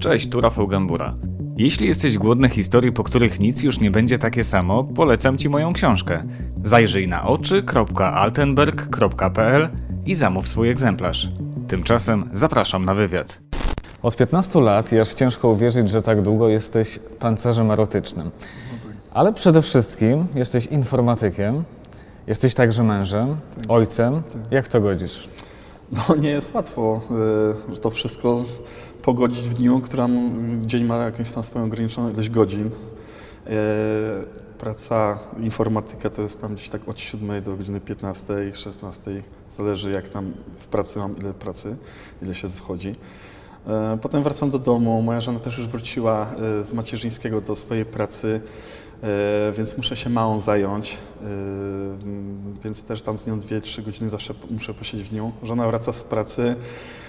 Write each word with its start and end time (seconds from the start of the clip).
Cześć, 0.00 0.28
tu 0.28 0.40
Rafał 0.40 0.66
Gambura. 0.66 1.14
Jeśli 1.56 1.86
jesteś 1.86 2.18
głodny 2.18 2.48
historii, 2.48 2.92
po 2.92 3.02
których 3.02 3.40
nic 3.40 3.62
już 3.62 3.80
nie 3.80 3.90
będzie 3.90 4.18
takie 4.18 4.44
samo, 4.44 4.84
polecam 4.84 5.38
Ci 5.38 5.48
moją 5.48 5.72
książkę. 5.72 6.22
Zajrzyj 6.64 7.08
na 7.08 7.24
oczy.altenberg.pl 7.24 9.68
i 10.06 10.14
zamów 10.14 10.48
swój 10.48 10.70
egzemplarz. 10.70 11.28
Tymczasem 11.68 12.30
zapraszam 12.32 12.84
na 12.84 12.94
wywiad. 12.94 13.40
Od 14.02 14.16
15 14.16 14.60
lat, 14.60 14.92
aż 14.92 15.14
ciężko 15.14 15.48
uwierzyć, 15.48 15.90
że 15.90 16.02
tak 16.02 16.22
długo 16.22 16.48
jesteś 16.48 16.98
tancerzem 17.18 17.70
erotycznym. 17.70 18.30
Ale 19.12 19.32
przede 19.32 19.62
wszystkim 19.62 20.26
jesteś 20.34 20.66
informatykiem, 20.66 21.64
jesteś 22.26 22.54
także 22.54 22.82
mężem, 22.82 23.36
ojcem. 23.68 24.22
Jak 24.50 24.68
to 24.68 24.80
godzisz? 24.80 25.28
No 25.92 26.16
nie 26.16 26.30
jest 26.30 26.54
łatwo, 26.54 27.00
y, 27.70 27.74
że 27.74 27.80
to 27.80 27.90
wszystko 27.90 28.44
pogodzić 29.02 29.48
w 29.48 29.54
dniu, 29.54 29.80
która 29.80 30.08
dzień 30.56 30.84
ma 30.84 30.96
jakąś 30.96 31.32
tam 31.32 31.42
swoją 31.42 31.64
ograniczoną 31.64 32.10
ilość 32.10 32.30
godzin. 32.30 32.66
Y, 32.66 32.70
Praca 34.58 35.18
informatyka 35.38 36.10
to 36.10 36.22
jest 36.22 36.40
tam 36.40 36.54
gdzieś 36.54 36.68
tak 36.68 36.88
od 36.88 37.00
7 37.00 37.42
do 37.42 37.56
godziny 37.56 37.80
15, 37.80 38.54
16, 38.54 39.22
zależy 39.52 39.90
jak 39.90 40.08
tam 40.08 40.32
w 40.58 40.66
pracy 40.66 40.98
mam, 40.98 41.18
ile 41.18 41.34
pracy, 41.34 41.76
ile 42.22 42.34
się 42.34 42.50
schodzi. 42.50 42.88
Y, 42.88 43.98
Potem 44.02 44.22
wracam 44.22 44.50
do 44.50 44.58
domu, 44.58 45.02
moja 45.02 45.20
żona 45.20 45.40
też 45.40 45.58
już 45.58 45.68
wróciła 45.68 46.26
y, 46.60 46.64
z 46.64 46.72
macierzyńskiego 46.72 47.40
do 47.40 47.56
swojej 47.56 47.84
pracy, 47.84 48.40
więc 49.56 49.76
muszę 49.76 49.96
się 49.96 50.10
małą 50.10 50.40
zająć, 50.40 50.98
więc 52.64 52.82
też 52.82 53.02
tam 53.02 53.18
z 53.18 53.26
nią 53.26 53.40
2-3 53.40 53.82
godziny 53.82 54.10
zawsze 54.10 54.34
muszę 54.50 54.74
posiedzieć 54.74 55.08
w 55.08 55.12
nią. 55.12 55.32
Żona 55.42 55.66
wraca 55.66 55.92
z 55.92 56.02
pracy, 56.02 56.56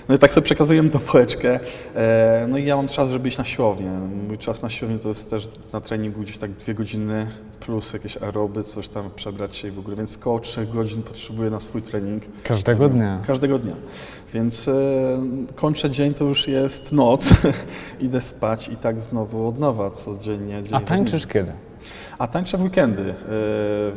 no 0.09 0.15
i 0.15 0.17
tak 0.19 0.33
sobie 0.33 0.45
przekazujemy 0.45 0.89
tą 0.89 0.99
pałeczkę. 0.99 1.59
E, 1.95 2.47
No 2.49 2.57
i 2.57 2.65
ja 2.65 2.75
mam 2.75 2.87
czas, 2.87 3.09
żeby 3.11 3.29
iść 3.29 3.37
na 3.37 3.45
siłownię. 3.45 3.91
Mój 4.27 4.37
czas 4.37 4.61
na 4.61 4.69
siłownię 4.69 4.99
to 4.99 5.07
jest 5.07 5.29
też 5.29 5.47
na 5.73 5.81
treningu 5.81 6.21
gdzieś 6.21 6.37
tak 6.37 6.51
dwie 6.51 6.73
godziny 6.73 7.27
plus 7.59 7.93
jakieś 7.93 8.17
aeroby, 8.17 8.63
coś 8.63 8.89
tam 8.89 9.09
przebrać 9.15 9.57
się 9.57 9.67
i 9.67 9.71
w 9.71 9.79
ogóle, 9.79 9.95
więc 9.95 10.17
około 10.17 10.39
3 10.39 10.65
godzin 10.65 11.03
potrzebuję 11.03 11.49
na 11.49 11.59
swój 11.59 11.81
trening. 11.81 12.23
Każdego 12.43 12.89
dnia. 12.89 13.21
Każdego 13.27 13.59
dnia. 13.59 13.75
Więc 14.33 14.67
e, 14.67 14.73
kończę 15.55 15.89
dzień, 15.89 16.13
to 16.13 16.23
już 16.25 16.47
jest 16.47 16.91
noc, 16.91 17.29
idę 17.99 18.21
spać 18.21 18.67
i 18.67 18.75
tak 18.75 19.01
znowu 19.01 19.47
od 19.47 19.59
nowa 19.59 19.91
codziennie. 19.91 20.63
dzień 20.63 20.75
A 20.75 20.79
tańczysz 20.81 21.27
kiedy? 21.27 21.51
A 22.21 22.27
tańczę 22.27 22.57
w 22.57 22.61
weekendy. 22.61 23.01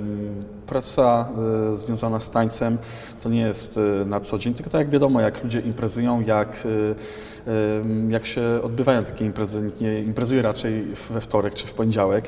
Ym, 0.01 0.45
Praca 0.67 1.29
y, 1.75 1.79
związana 1.79 2.21
z 2.21 2.31
tańcem 2.31 2.79
to 3.23 3.29
nie 3.29 3.41
jest 3.41 3.77
y, 3.77 4.05
na 4.07 4.21
co 4.21 4.39
dzień, 4.39 4.55
tylko 4.55 4.71
tak 4.71 4.79
jak 4.79 4.91
wiadomo, 4.91 5.21
jak 5.21 5.45
ludzie 5.45 5.61
imprezują, 5.61 6.21
jak, 6.21 6.67
jak 8.09 8.27
się 8.27 8.43
odbywają 8.63 9.05
takie 9.05 9.25
imprezy. 9.25 9.63
Nikt 9.63 9.81
nie 9.81 10.01
imprezuje 10.01 10.43
raczej 10.43 10.85
we 11.11 11.21
wtorek 11.21 11.55
czy 11.55 11.67
w 11.67 11.73
poniedziałek. 11.73 12.25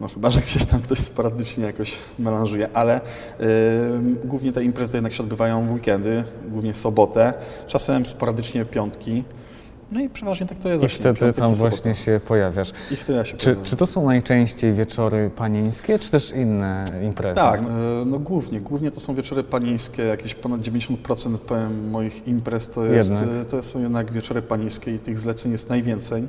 No 0.00 0.08
chyba, 0.08 0.30
że 0.30 0.40
gdzieś 0.40 0.66
tam 0.66 0.80
ktoś 0.80 0.98
sporadycznie 0.98 1.64
jakoś 1.64 1.92
melanżuje, 2.18 2.68
ale 2.74 3.00
głównie 4.24 4.52
te 4.52 4.64
imprezy 4.64 4.96
jednak 4.96 5.12
się 5.12 5.22
odbywają 5.22 5.66
w 5.66 5.72
weekendy, 5.72 6.24
głównie 6.48 6.74
sobotę, 6.74 7.34
czasem 7.66 8.06
sporadycznie 8.06 8.64
piątki. 8.64 9.24
No 9.92 10.00
i 10.00 10.08
przeważnie 10.08 10.46
tak 10.46 10.58
to 10.58 10.68
jest. 10.68 10.78
I 10.78 10.86
właśnie, 10.86 11.14
wtedy 11.14 11.32
tam 11.32 11.54
właśnie 11.54 11.94
się 11.94 12.20
pojawiasz. 12.28 12.72
I 12.90 12.96
wtedy 12.96 13.18
ja 13.18 13.24
się 13.24 13.36
Czy, 13.36 13.44
pojawiam. 13.46 13.64
czy 13.64 13.76
to 13.76 13.86
są 13.86 14.04
najczęściej 14.06 14.72
wieczory 14.72 15.30
panieńskie, 15.36 15.98
czy 15.98 16.10
też 16.10 16.30
inne 16.32 16.84
imprezy? 17.04 17.34
Tak, 17.34 17.60
e, 17.60 17.64
no 18.06 18.18
głównie. 18.18 18.60
Głównie 18.60 18.90
to 18.90 19.00
są 19.00 19.14
wieczory 19.14 19.42
panieńskie, 19.44 20.02
jakieś 20.02 20.34
ponad 20.34 20.60
90% 20.60 21.38
powiem, 21.38 21.90
moich 21.90 22.28
imprez 22.28 22.68
to, 22.68 22.84
jest, 22.84 23.10
Jednak. 23.10 23.28
e, 23.28 23.44
to 23.44 23.62
są 23.62 23.80
jednak 23.80 24.12
wieczory 24.12 24.42
panieńskie 24.42 24.94
i 24.94 24.98
tych 24.98 25.18
zleceń 25.18 25.52
jest 25.52 25.68
najwięcej 25.68 26.28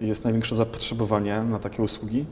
jest 0.00 0.24
największe 0.24 0.56
zapotrzebowanie 0.56 1.42
na 1.42 1.58
takie 1.58 1.82
usługi. 1.82 2.26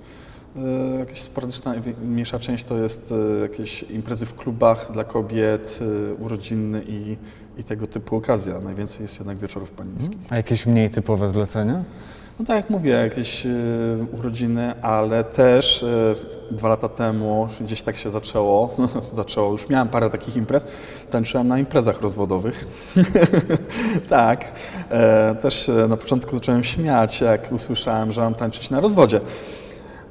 E, 0.56 0.98
Jakaś 0.98 1.20
sporadyczna, 1.22 1.74
mniejsza 2.02 2.38
część 2.38 2.64
to 2.64 2.76
jest 2.78 3.14
jakieś 3.42 3.82
imprezy 3.82 4.26
w 4.26 4.34
klubach 4.34 4.92
dla 4.92 5.04
kobiet, 5.04 5.78
urodziny 6.18 6.82
i, 6.86 7.16
i 7.58 7.64
tego 7.64 7.86
typu 7.86 8.16
okazja. 8.16 8.60
Najwięcej 8.60 9.02
jest 9.02 9.18
jednak 9.18 9.38
wieczorów 9.38 9.70
panieńskich. 9.70 10.18
A 10.30 10.36
jakieś 10.36 10.66
mniej 10.66 10.90
typowe 10.90 11.28
zlecenia? 11.28 11.84
No 12.38 12.44
tak 12.44 12.56
jak 12.56 12.70
mówię, 12.70 12.90
jakieś 12.90 13.46
e, 13.46 13.50
urodziny, 14.18 14.82
ale 14.82 15.24
też 15.24 15.82
e, 15.82 16.14
dwa 16.50 16.68
lata 16.68 16.88
temu 16.88 17.48
gdzieś 17.60 17.82
tak 17.82 17.96
się 17.96 18.10
zaczęło, 18.10 18.70
zaczęło, 19.10 19.52
już 19.52 19.68
miałem 19.68 19.88
parę 19.88 20.10
takich 20.10 20.36
imprez, 20.36 20.66
tańczyłem 21.10 21.48
na 21.48 21.58
imprezach 21.58 22.00
rozwodowych. 22.00 22.66
tak, 24.08 24.52
e, 24.90 25.34
też 25.42 25.66
się 25.66 25.72
na 25.72 25.96
początku 25.96 26.34
zacząłem 26.34 26.64
śmiać, 26.64 27.20
jak 27.20 27.52
usłyszałem, 27.52 28.12
że 28.12 28.20
mam 28.20 28.34
tańczyć 28.34 28.70
na 28.70 28.80
rozwodzie. 28.80 29.20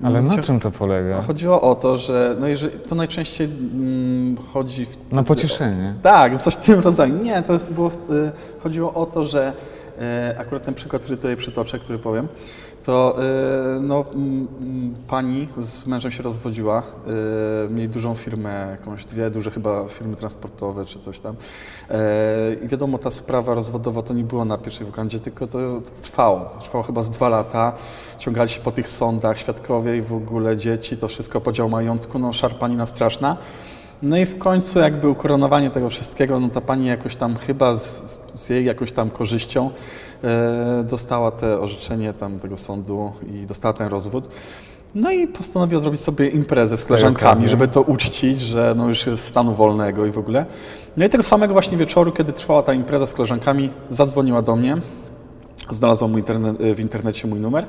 Ale 0.03 0.22
na 0.22 0.38
czym 0.38 0.59
to 0.59 0.72
polega? 0.72 1.22
Chodziło 1.22 1.62
o 1.62 1.75
to, 1.75 1.97
że 1.97 2.35
no 2.40 2.47
jeżeli, 2.47 2.80
to 2.80 2.96
najczęściej 2.96 3.47
mm, 3.47 4.38
chodzi 4.53 4.85
w, 4.85 4.97
Na 5.12 5.24
pocieszenie. 5.24 5.94
tak, 6.03 6.41
coś 6.41 6.53
w 6.53 6.58
tym 6.58 6.80
rodzaju. 6.80 7.24
Nie, 7.24 7.41
to 7.41 7.53
jest 7.53 7.74
było, 7.74 7.90
w- 7.90 8.12
y, 8.12 8.31
chodziło 8.63 8.94
o 8.94 9.06
to, 9.06 9.24
że 9.24 9.53
akurat 10.38 10.63
ten 10.63 10.74
przykład, 10.74 11.02
który 11.02 11.18
tutaj 11.18 11.38
przytoczę, 11.38 11.80
który 11.80 12.00
powiem, 12.00 12.28
to 12.88 13.18
y, 13.78 13.81
no, 13.81 14.06
pani 15.08 15.47
z 15.58 15.88
mężem 15.88 16.12
się 16.12 16.24
rozwodziła, 16.24 16.84
y, 17.68 17.74
mieli 17.74 17.90
dużą 17.90 18.16
firmę, 18.16 18.68
jakąś 18.72 19.06
dwie 19.06 19.30
duże 19.30 19.52
chyba 19.52 19.88
firmy 19.88 20.16
transportowe 20.16 20.85
czy 20.85 21.00
coś 21.00 21.19
tam. 21.19 21.35
I 22.63 22.68
wiadomo, 22.68 22.97
ta 22.97 23.12
sprawa 23.12 23.53
rozwodowa 23.53 24.02
to 24.02 24.13
nie 24.13 24.24
była 24.24 24.46
na 24.46 24.58
pierwszej 24.58 24.85
wokandzie, 24.85 25.19
tylko 25.19 25.47
to, 25.47 25.58
to 25.81 26.02
trwało. 26.02 26.40
To 26.40 26.58
trwało 26.58 26.84
chyba 26.84 27.03
z 27.03 27.09
dwa 27.09 27.29
lata. 27.29 27.74
Ciągali 28.18 28.50
się 28.50 28.62
po 28.62 28.72
tych 28.72 28.88
sądach, 28.88 29.40
świadkowie 29.40 29.97
i 29.97 30.02
w 30.02 30.14
ogóle 30.14 30.58
dzieci, 30.58 30.97
to 30.97 31.08
wszystko 31.08 31.41
podział 31.41 31.69
majątku, 31.69 32.19
no 32.19 32.34
szarpanina 32.34 32.85
straszna. 32.85 33.38
No 34.02 34.18
i 34.18 34.25
w 34.25 34.38
końcu 34.38 34.80
jakby 34.80 35.09
ukoronowanie 35.09 35.69
tego 35.69 35.90
wszystkiego, 35.90 36.40
no 36.40 36.50
ta 36.50 36.62
pani 36.62 36.88
jakoś 36.88 37.16
tam 37.16 37.35
chyba 37.35 37.78
z, 37.78 38.18
z 38.35 38.50
jej 38.50 38.66
jakąś 38.66 38.91
tam 38.91 39.09
korzyścią 39.09 39.69
e, 40.24 40.84
dostała 40.84 41.31
te 41.31 41.59
orzeczenie 41.59 42.13
tam 42.13 42.40
tego 42.40 42.58
sądu 42.58 43.12
i 43.34 43.46
dostała 43.46 43.74
ten 43.74 43.88
rozwód. 43.88 44.30
No 44.96 45.12
i 45.12 45.28
postanowiła 45.28 45.81
zrobić 45.81 46.02
sobie 46.02 46.28
imprezę 46.28 46.78
z 46.78 46.85
koleżankami, 46.85 47.50
żeby 47.50 47.68
to 47.68 47.81
uczcić, 47.81 48.41
że 48.41 48.74
no 48.78 48.88
już 48.88 49.08
jest 49.08 49.25
stanu 49.25 49.53
wolnego 49.53 50.06
i 50.06 50.12
w 50.12 50.18
ogóle. 50.18 50.46
No 50.97 51.06
i 51.06 51.09
tego 51.09 51.24
samego 51.24 51.53
właśnie 51.53 51.78
wieczoru, 51.78 52.12
kiedy 52.12 52.34
trwała 52.34 52.64
ta 52.64 52.74
impreza 52.74 53.08
z 53.08 53.14
koleżankami, 53.14 53.69
zadzwoniła 53.90 54.41
do 54.41 54.56
mnie, 54.56 54.75
znalazła 55.69 56.08
mój 56.08 56.19
internet, 56.19 56.58
w 56.58 56.79
internecie 56.79 57.28
mój 57.28 57.40
numer. 57.40 57.68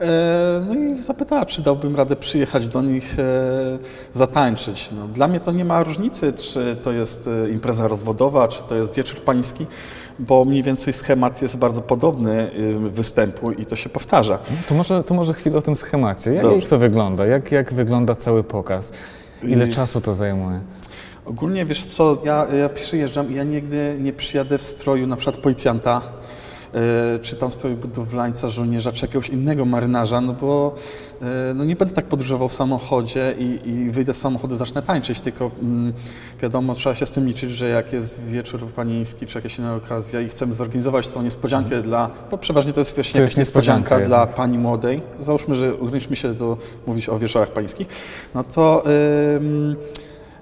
E, 0.00 0.64
No 0.68 0.74
i 0.74 1.02
zapytała, 1.02 1.46
czy 1.46 1.62
dałbym 1.62 1.96
radę 1.96 2.16
przyjechać 2.16 2.68
do 2.68 2.82
nich 2.82 3.18
e, 3.18 3.78
zatańczyć. 4.14 4.90
No, 4.92 5.08
dla 5.08 5.28
mnie 5.28 5.40
to 5.40 5.52
nie 5.52 5.64
ma 5.64 5.82
różnicy, 5.82 6.32
czy 6.32 6.76
to 6.82 6.92
jest 6.92 7.28
e, 7.46 7.50
impreza 7.50 7.88
rozwodowa, 7.88 8.48
czy 8.48 8.62
to 8.62 8.74
jest 8.76 8.94
wieczór 8.94 9.20
pański, 9.20 9.66
bo 10.18 10.44
mniej 10.44 10.62
więcej 10.62 10.92
schemat 10.92 11.42
jest 11.42 11.56
bardzo 11.56 11.80
podobny 11.82 12.50
występu 12.90 13.52
i 13.52 13.66
to 13.66 13.76
się 13.76 13.88
powtarza. 13.88 14.38
To 14.68 14.74
może, 14.74 15.04
to 15.04 15.14
może 15.14 15.34
chwilę 15.34 15.58
o 15.58 15.62
tym 15.62 15.76
schemacie. 15.76 16.32
Jak, 16.32 16.42
Dobrze. 16.42 16.66
to 16.68 16.78
wygląda? 16.78 17.26
Jak, 17.26 17.52
jak 17.52 17.72
wygląda 17.74 18.14
cały 18.14 18.44
pokaz? 18.44 18.92
Ile 19.42 19.66
I- 19.66 19.72
czasu 19.72 20.00
to 20.00 20.12
zajmuje? 20.14 20.60
Ogólnie 21.26 21.64
wiesz 21.66 21.84
co, 21.84 22.18
ja, 22.24 22.46
ja 22.60 22.68
przyjeżdżam 22.68 23.30
i 23.30 23.34
ja 23.34 23.44
nigdy 23.44 23.96
nie 24.00 24.12
przyjadę 24.12 24.58
w 24.58 24.62
stroju 24.62 25.06
na 25.06 25.16
przykład 25.16 25.36
policjanta, 25.36 26.00
czy 27.22 27.36
tam 27.36 27.52
stroju 27.52 27.76
budowlańca, 27.76 28.48
żołnierza, 28.48 28.92
czy 28.92 29.06
jakiegoś 29.06 29.28
innego 29.28 29.64
marynarza, 29.64 30.20
no 30.20 30.32
bo 30.32 30.74
e, 31.22 31.54
no 31.54 31.64
nie 31.64 31.76
będę 31.76 31.94
tak 31.94 32.04
podróżował 32.04 32.48
w 32.48 32.52
samochodzie 32.52 33.34
i, 33.38 33.68
i 33.68 33.90
wyjdę 33.90 34.14
z 34.14 34.16
samochodu, 34.16 34.56
zacznę 34.56 34.82
tańczyć, 34.82 35.20
tylko 35.20 35.50
mm, 35.62 35.92
wiadomo, 36.42 36.74
trzeba 36.74 36.94
się 36.94 37.06
z 37.06 37.10
tym 37.10 37.26
liczyć, 37.26 37.52
że 37.52 37.68
jak 37.68 37.92
jest 37.92 38.24
wieczór 38.24 38.60
panieński, 38.60 39.26
czy 39.26 39.38
jakaś 39.38 39.58
inna 39.58 39.74
okazja 39.74 40.20
i 40.20 40.28
chcemy 40.28 40.52
zorganizować 40.52 41.08
tą 41.08 41.22
niespodziankę 41.22 41.82
dla, 41.82 42.10
bo 42.30 42.38
przeważnie 42.38 42.72
to 42.72 42.80
jest 42.80 42.94
właśnie 42.94 43.18
To 43.18 43.22
jest 43.22 43.38
niespodzianka 43.38 43.98
niespodzianka 43.98 44.26
dla 44.26 44.36
pani 44.36 44.58
młodej, 44.58 45.02
załóżmy, 45.18 45.54
że 45.54 45.78
ograniczmy 45.80 46.16
się 46.16 46.34
do 46.34 46.56
mówić 46.86 47.08
o 47.08 47.18
wieczorach 47.18 47.50
pańskich, 47.50 47.88
no 48.34 48.44
to... 48.44 48.82
ym, 49.36 49.76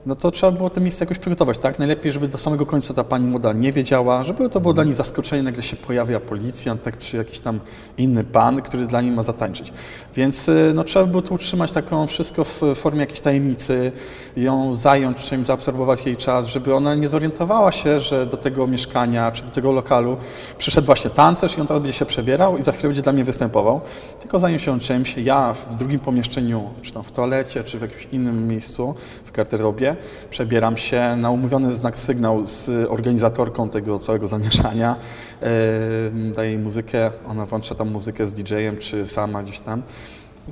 no 0.06 0.14
to 0.14 0.31
trzeba 0.31 0.53
było 0.53 0.70
to 0.70 0.81
miejsce 0.81 1.05
jakoś 1.05 1.19
przygotować, 1.19 1.58
tak? 1.58 1.79
Najlepiej, 1.79 2.12
żeby 2.12 2.29
do 2.29 2.38
samego 2.38 2.67
końca 2.67 2.94
ta 2.94 3.05
pani 3.05 3.26
młoda 3.26 3.53
nie 3.53 3.73
wiedziała, 3.73 4.25
żeby 4.25 4.49
to 4.49 4.61
było 4.61 4.75
dla 4.75 4.85
niej 4.85 4.94
zaskoczenie, 4.94 5.43
nagle 5.43 5.62
się 5.62 5.76
pojawia 5.76 6.20
policjant, 6.20 6.82
tak, 6.82 6.99
czy 6.99 7.17
jakiś 7.17 7.38
tam 7.38 7.61
inny 7.99 8.25
pan, 8.25 8.62
który 8.62 8.87
dla 8.87 9.00
niej 9.00 9.12
ma 9.12 9.23
zatańczyć. 9.23 9.73
Więc 10.14 10.49
y, 10.49 10.73
no, 10.75 10.85
trzeba 10.85 11.06
było 11.06 11.23
tu 11.23 11.35
utrzymać 11.35 11.73
taką 11.73 12.06
wszystko 12.06 12.44
w 12.44 12.62
formie 12.75 13.00
jakiejś 13.00 13.20
tajemnicy, 13.20 13.93
ją 14.37 14.75
zająć 14.75 15.19
czymś, 15.19 15.47
zaabsorbować 15.47 16.06
jej 16.06 16.17
czas, 16.17 16.47
żeby 16.47 16.75
ona 16.75 16.94
nie 16.94 17.09
zorientowała 17.09 17.73
się, 17.73 18.00
że 18.00 18.26
do 18.26 18.37
tego 18.37 18.67
mieszkania, 18.67 19.32
czy 19.32 19.43
do 19.43 19.50
tego 19.50 19.73
lokalu 19.73 20.17
przyszedł 20.59 20.87
właśnie 20.87 21.11
tancerz 21.11 21.59
i 21.59 21.61
on 21.61 21.67
teraz 21.67 21.82
będzie 21.82 21.99
się 21.99 22.06
przebierał 22.06 22.59
i 22.59 22.62
za 22.62 22.73
chwilę 22.73 22.88
będzie 22.88 23.02
dla 23.02 23.12
mnie 23.12 23.25
występował, 23.25 23.81
tylko 24.20 24.38
zajął 24.38 24.59
się 24.59 24.81
czymś, 24.81 25.17
ja 25.17 25.55
w 25.55 25.75
drugim 25.75 26.00
pomieszczeniu, 26.00 26.70
czy 26.82 26.93
tam 26.93 27.02
w 27.02 27.12
toalecie, 27.12 27.64
czy 27.64 27.79
w 27.79 27.82
jakimś 27.82 28.09
innym 28.12 28.49
miejscu, 28.49 28.94
w 29.25 29.32
garderobie, 29.32 29.95
przebieram 30.31 30.76
się 30.76 31.16
na 31.16 31.31
umówiony 31.31 31.72
znak 31.72 31.98
sygnał 31.98 32.46
z 32.46 32.69
organizatorką 32.90 33.69
tego 33.69 33.98
całego 33.98 34.28
zamieszania, 34.28 34.96
daję 36.34 36.50
jej 36.50 36.58
muzykę, 36.58 37.10
ona 37.28 37.46
włącza 37.46 37.75
tam 37.75 37.90
muzykę 37.90 38.26
z 38.26 38.32
DJ-em 38.32 38.76
czy 38.76 39.08
sama 39.08 39.43
gdzieś 39.43 39.60
tam. 39.60 39.82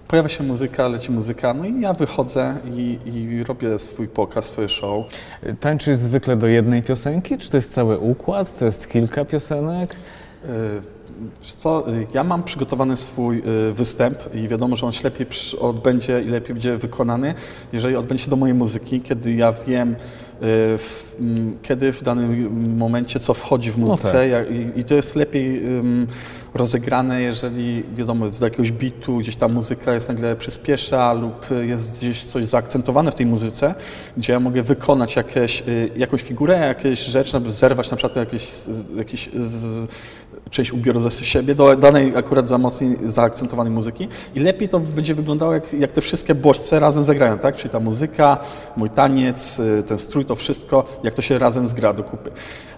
Pojawia 0.09 0.29
się 0.29 0.45
muzyka, 0.45 0.89
leci 0.89 1.13
muzyka, 1.13 1.55
no 1.55 1.65
i 1.65 1.81
ja 1.81 1.93
wychodzę 1.93 2.55
i, 2.75 2.99
i 3.05 3.45
robię 3.45 3.79
swój 3.79 4.09
pokaz, 4.09 4.45
swoje 4.45 4.69
show. 4.69 5.07
Tańczysz 5.61 5.97
zwykle 5.97 6.37
do 6.37 6.47
jednej 6.47 6.83
piosenki, 6.83 7.39
czy 7.39 7.51
to 7.51 7.57
jest 7.57 7.73
cały 7.73 7.99
układ, 7.99 8.59
to 8.59 8.65
jest 8.65 8.89
kilka 8.91 9.25
piosenek? 9.25 9.97
Co, 11.43 11.85
ja 12.15 12.25
mam 12.25 12.43
przygotowany 12.43 12.97
swój 12.97 13.39
y, 13.69 13.73
występ 13.73 14.19
i 14.35 14.49
wiadomo, 14.49 14.77
że 14.77 14.87
on 14.87 14.93
się 14.93 15.05
lepiej 15.05 15.27
odbędzie 15.61 16.23
i 16.23 16.29
lepiej 16.29 16.55
będzie 16.55 16.77
wykonany, 16.77 17.35
jeżeli 17.73 17.97
odbędzie 17.97 18.25
się 18.25 18.31
do 18.31 18.37
mojej 18.37 18.55
muzyki, 18.55 19.01
kiedy 19.01 19.33
ja 19.35 19.53
wiem, 19.67 19.91
y, 19.93 19.97
w, 20.79 21.17
m, 21.21 21.57
kiedy 21.63 21.93
w 21.93 22.03
danym 22.03 22.77
momencie 22.77 23.21
co 23.21 23.35
wchodzi 23.35 23.71
w 23.71 23.79
muzyce 23.79 24.13
tak. 24.13 24.31
ja- 24.31 24.45
i, 24.45 24.81
i 24.81 24.85
to 24.85 24.95
jest 24.95 25.17
lepiej 25.17 25.67
ym, 25.67 26.07
rozegrane, 26.55 27.23
jeżeli 27.23 27.83
wiadomo, 27.97 28.31
z 28.31 28.41
jakiegoś 28.41 28.73
bitu 28.73 29.17
gdzieś 29.17 29.37
ta 29.37 29.49
muzyka 29.49 29.95
jest 29.95 30.09
nagle 30.09 30.37
przyspiesza 30.37 31.13
lub 31.13 31.47
jest 31.63 31.99
gdzieś 31.99 32.25
coś 32.25 32.45
zaakcentowane 32.45 33.13
w 33.13 33.15
tej 33.15 33.27
muzyce, 33.27 33.75
gdzie 34.17 34.33
ja 34.33 34.41
mogę 34.41 34.63
wykonać 34.63 35.17
jakieś, 35.17 35.63
y, 35.69 35.91
jakąś 35.97 36.23
figurę, 36.23 36.59
jakieś 36.59 36.99
rzecz, 37.05 37.33
zerwać 37.47 37.91
na 37.91 37.97
przykład 37.97 38.17
jakiś, 38.17 38.49
jakiś 38.97 39.31
z, 39.35 39.91
część 40.51 40.73
ubioru 40.73 41.01
ze 41.01 41.11
siebie 41.11 41.55
do 41.55 41.77
danej 41.77 42.17
akurat 42.17 42.49
za 42.49 42.59
mocniej 42.59 42.99
zaakcentowanej 43.07 43.73
muzyki 43.73 44.09
i 44.35 44.41
lepiej 44.41 44.69
to 44.69 44.81
będzie 44.81 45.15
wyglądało, 45.15 45.55
jak, 45.55 45.73
jak 45.73 45.93
te 45.93 46.01
wszystkie 46.01 46.35
bodźce 46.35 46.81
razem 46.81 47.05
zagrają, 47.05 47.39
tak? 47.39 47.57
Czyli 47.57 47.71
ta 47.71 47.81
muzyka, 47.81 48.39
mój 48.77 48.91
taniec, 48.91 49.59
y, 49.59 49.83
ten 49.83 49.99
strój, 49.99 50.25
to 50.25 50.35
wszystko, 50.35 50.87
jak 51.03 51.15
to 51.15 51.23
się 51.23 51.39
razem 51.39 51.69
zgra 51.69 51.93
do 51.93 52.03
kupy. 52.05 52.31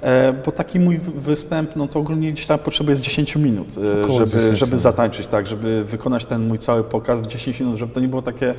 E, 0.03 0.33
bo 0.33 0.53
taki 0.53 0.81
mój 0.81 0.99
wy- 0.99 1.13
występ, 1.21 1.77
no 1.77 1.89
to 1.89 1.99
ogólnie 1.99 2.33
gdzieś 2.33 2.47
tam 2.47 2.59
potrzebuje 2.59 2.97
z 2.97 3.01
10 3.01 3.37
minut, 3.37 3.69
e, 3.97 4.03
Około 4.03 4.19
żeby, 4.19 4.31
10 4.43 4.59
żeby 4.59 4.79
zatańczyć, 4.79 5.27
tak? 5.27 5.47
Żeby 5.47 5.85
wykonać 5.85 6.25
ten 6.25 6.49
mój 6.49 6.59
cały 6.59 6.85
pokaz 6.85 7.21
w 7.21 7.27
10 7.27 7.61
minut, 7.61 7.77
żeby 7.77 7.95
to 7.95 8.01
nie 8.01 8.09
było 8.09 8.23
takie 8.23 8.55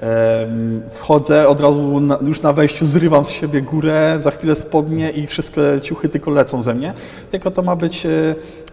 em, 0.00 0.82
wchodzę, 0.90 1.48
od 1.48 1.60
razu 1.60 2.00
na, 2.00 2.18
już 2.26 2.42
na 2.42 2.52
wejściu 2.52 2.84
zrywam 2.86 3.24
z 3.26 3.30
siebie 3.30 3.62
górę, 3.62 4.16
za 4.18 4.30
chwilę 4.30 4.54
spodnie 4.54 5.10
i 5.10 5.26
wszystkie 5.26 5.60
ciuchy 5.82 6.08
tylko 6.08 6.30
lecą 6.30 6.62
ze 6.62 6.74
mnie, 6.74 6.94
tylko 7.30 7.50
to 7.50 7.62
ma 7.62 7.76
być 7.76 8.06
e, 8.06 8.10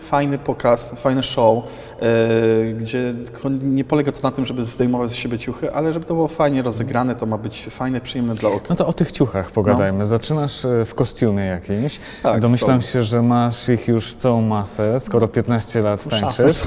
fajny 0.09 0.37
pokaz, 0.37 0.91
fajny 1.01 1.23
show, 1.23 1.63
e, 2.01 2.73
gdzie 2.73 3.13
nie 3.61 3.83
polega 3.83 4.11
to 4.11 4.19
na 4.23 4.31
tym, 4.31 4.45
żeby 4.45 4.65
zdejmować 4.65 5.11
z 5.11 5.15
siebie 5.15 5.39
ciuchy, 5.39 5.73
ale 5.73 5.93
żeby 5.93 6.05
to 6.05 6.13
było 6.13 6.27
fajnie 6.27 6.61
rozegrane, 6.61 7.15
to 7.15 7.25
ma 7.25 7.37
być 7.37 7.65
fajne, 7.69 8.01
przyjemne 8.01 8.35
dla 8.35 8.49
oka. 8.49 8.65
No 8.69 8.75
to 8.75 8.87
o 8.87 8.93
tych 8.93 9.11
ciuchach 9.11 9.51
pogadajmy. 9.51 10.05
Zaczynasz 10.05 10.65
e, 10.65 10.85
w 10.85 10.95
kostiumie 10.95 11.43
jakimś. 11.45 11.99
Tak, 12.23 12.41
Domyślam 12.41 12.81
się, 12.81 13.01
że 13.01 13.21
masz 13.21 13.69
ich 13.69 13.87
już 13.87 14.15
całą 14.15 14.41
masę, 14.41 14.99
skoro 14.99 15.27
15 15.27 15.81
lat 15.81 16.07
tańczysz. 16.09 16.63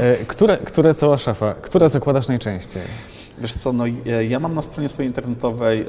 E, 0.00 0.16
Które, 0.26 0.58
które 0.58 0.94
cała 0.94 1.18
szafa? 1.18 1.54
Które 1.54 1.88
zakładasz 1.88 2.28
najczęściej? 2.28 2.82
Wiesz 3.42 3.52
co, 3.52 3.72
no 3.72 3.84
e, 3.86 4.24
ja 4.24 4.40
mam 4.40 4.54
na 4.54 4.62
stronie 4.62 4.88
swojej 4.88 5.08
internetowej 5.08 5.80
e, 5.80 5.84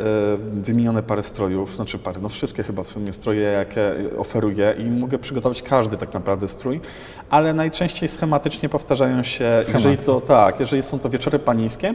wymienione 0.53 1.03
parę 1.03 1.23
strojów, 1.23 1.75
znaczy 1.75 1.99
parę, 1.99 2.19
no 2.21 2.29
wszystkie 2.29 2.63
chyba 2.63 2.83
w 2.83 2.89
sumie 2.89 3.13
stroje, 3.13 3.41
jakie 3.41 3.93
oferuję 4.17 4.75
i 4.77 4.83
mogę 4.83 5.19
przygotować 5.19 5.61
każdy 5.61 5.97
tak 5.97 6.13
naprawdę 6.13 6.47
strój, 6.47 6.81
ale 7.29 7.53
najczęściej 7.53 8.09
schematycznie 8.09 8.69
powtarzają 8.69 9.23
się, 9.23 9.57
jeżeli 9.73 9.97
to 9.97 10.21
tak, 10.21 10.59
jeżeli 10.59 10.83
są 10.83 10.99
to 10.99 11.09
wieczory 11.09 11.39
panieńskie, 11.39 11.93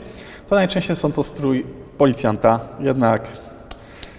to 0.48 0.54
najczęściej 0.54 0.96
są 0.96 1.12
to 1.12 1.24
strój 1.24 1.66
policjanta, 1.98 2.60
jednak 2.80 3.28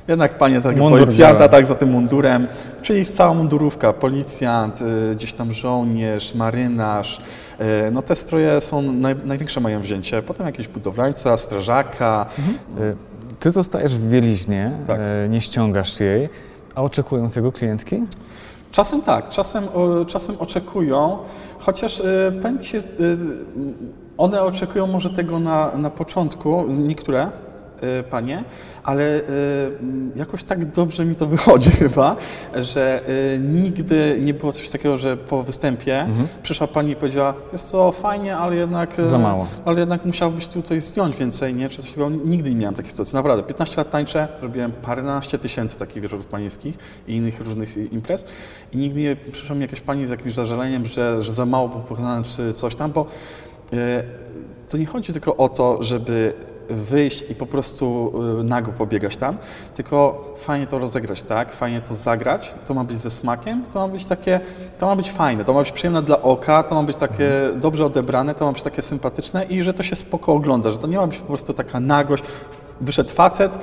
jednak 0.07 0.37
panie 0.37 0.61
tego 0.61 0.81
Mundur 0.81 0.99
policjanta, 0.99 1.37
działa. 1.37 1.49
tak, 1.49 1.67
za 1.67 1.75
tym 1.75 1.89
mundurem, 1.89 2.47
czyli 2.81 3.05
cała 3.05 3.33
mundurówka, 3.33 3.93
policjant, 3.93 4.81
y, 4.81 5.15
gdzieś 5.15 5.33
tam 5.33 5.53
żołnierz, 5.53 6.35
marynarz, 6.35 7.21
no 7.91 8.01
te 8.01 8.15
stroje 8.15 8.61
są, 8.61 8.81
naj, 8.81 9.15
największe 9.25 9.59
mają 9.59 9.81
wzięcie, 9.81 10.21
potem 10.21 10.45
jakieś 10.45 10.67
budowlańca, 10.67 11.37
strażaka, 11.37 12.25
E, 12.79 13.09
Ty 13.39 13.51
zostajesz 13.51 13.95
w 13.95 14.09
bieliźnie, 14.09 14.71
Tak. 14.87 14.99
e, 15.25 15.29
nie 15.29 15.41
ściągasz 15.41 15.99
jej, 15.99 16.29
a 16.75 16.81
oczekują 16.83 17.29
tego 17.29 17.51
klientki? 17.51 18.03
Czasem 18.71 19.01
tak, 19.01 19.29
czasem, 19.29 19.63
czasem 20.07 20.35
oczekują, 20.39 21.17
chociaż 21.59 22.01
powiem 22.41 22.59
Ci, 22.59 22.77
one 24.17 24.41
oczekują 24.41 24.87
może 24.87 25.09
tego 25.09 25.39
na, 25.39 25.71
na 25.77 25.89
początku, 25.89 26.65
niektóre 26.67 27.29
panie, 28.09 28.43
ale 28.83 29.19
y, 29.19 29.21
jakoś 30.15 30.43
tak 30.43 30.65
dobrze 30.65 31.05
mi 31.05 31.15
to 31.15 31.25
wychodzi 31.25 31.71
chyba, 31.81 32.15
że 32.55 33.01
y, 33.35 33.39
nigdy 33.39 34.17
nie 34.21 34.33
było 34.33 34.51
coś 34.51 34.69
takiego, 34.69 34.97
że 34.97 35.17
po 35.17 35.43
występie 35.43 36.07
przyszła 36.43 36.67
pani 36.67 36.91
i 36.91 36.95
powiedziała, 36.95 37.33
wiesz 37.51 37.61
co, 37.61 37.91
fajnie, 37.91 38.37
ale 38.37 38.55
jednak... 38.55 38.99
y, 38.99 39.05
Za 39.05 39.17
mało. 39.17 39.47
Ale 39.65 39.79
jednak 39.79 40.05
musiałbyś 40.05 40.47
tutaj 40.47 40.81
zdjąć 40.81 41.17
więcej, 41.17 41.53
nie? 41.53 41.69
Czy 41.69 41.81
coś 41.81 41.89
takiego. 41.89 42.09
Nigdy 42.09 42.49
nie 42.49 42.55
miałem 42.55 42.75
takiej 42.75 42.91
sytuacji. 42.91 43.15
Naprawdę, 43.15 43.43
15 43.43 43.77
lat 43.77 43.89
tańczę, 43.91 44.27
robiłem 44.41 44.71
paręnaście 44.71 45.39
tysięcy 45.39 45.79
takich 45.79 46.03
wieczorów 46.03 46.25
panieńskich 46.25 46.77
i 47.07 47.15
innych 47.15 47.39
różnych 47.39 47.93
imprez 47.93 48.25
i 48.73 48.77
nigdy 48.77 49.01
nie 49.01 49.15
przyszła 49.31 49.55
mi 49.55 49.61
jakaś 49.61 49.81
pani 49.81 50.07
z 50.07 50.09
jakimś 50.09 50.33
zażaleniem, 50.33 50.85
że, 50.85 51.23
że 51.23 51.33
za 51.33 51.45
mało 51.45 51.69
było 51.69 51.81
pokazane 51.81 52.23
czy 52.23 52.53
coś 52.53 52.75
tam, 52.75 52.91
bo 52.91 53.05
to 54.69 54.77
nie 54.77 54.85
chodzi 54.85 55.13
tylko 55.13 55.37
o 55.37 55.49
to, 55.49 55.83
żeby 55.83 56.33
wyjść 56.69 57.23
i 57.29 57.35
po 57.35 57.45
prostu 57.45 58.13
y, 58.39 58.43
nago 58.43 58.71
pobiegać 58.71 59.17
tam, 59.17 59.37
tylko 59.75 60.25
fajnie 60.37 60.67
to 60.67 60.79
rozegrać, 60.79 61.21
tak? 61.21 61.53
Fajnie 61.53 61.81
to 61.81 61.95
zagrać, 61.95 62.53
to 62.67 62.73
ma 62.73 62.83
być 62.83 62.97
ze 62.97 63.11
smakiem, 63.11 63.63
to 63.73 63.79
ma 63.79 63.87
być 63.87 64.05
takie, 64.05 64.39
to 64.79 64.85
ma 64.85 64.95
być 64.95 65.11
fajne, 65.11 65.45
to 65.45 65.53
ma 65.53 65.59
być 65.59 65.71
przyjemne 65.71 66.01
dla 66.01 66.21
oka, 66.21 66.63
to 66.63 66.75
ma 66.75 66.83
być 66.83 66.97
takie 66.97 67.29
dobrze 67.55 67.85
odebrane, 67.85 68.35
to 68.35 68.45
ma 68.45 68.51
być 68.51 68.61
takie 68.61 68.81
sympatyczne 68.81 69.43
i 69.43 69.63
że 69.63 69.73
to 69.73 69.83
się 69.83 69.95
spoko 69.95 70.33
ogląda, 70.33 70.71
że 70.71 70.77
to 70.77 70.87
nie 70.87 70.97
ma 70.97 71.07
być 71.07 71.17
po 71.17 71.25
prostu 71.25 71.53
taka 71.53 71.79
nagość, 71.79 72.23
wyszedł 72.81 73.09
facet, 73.09 73.57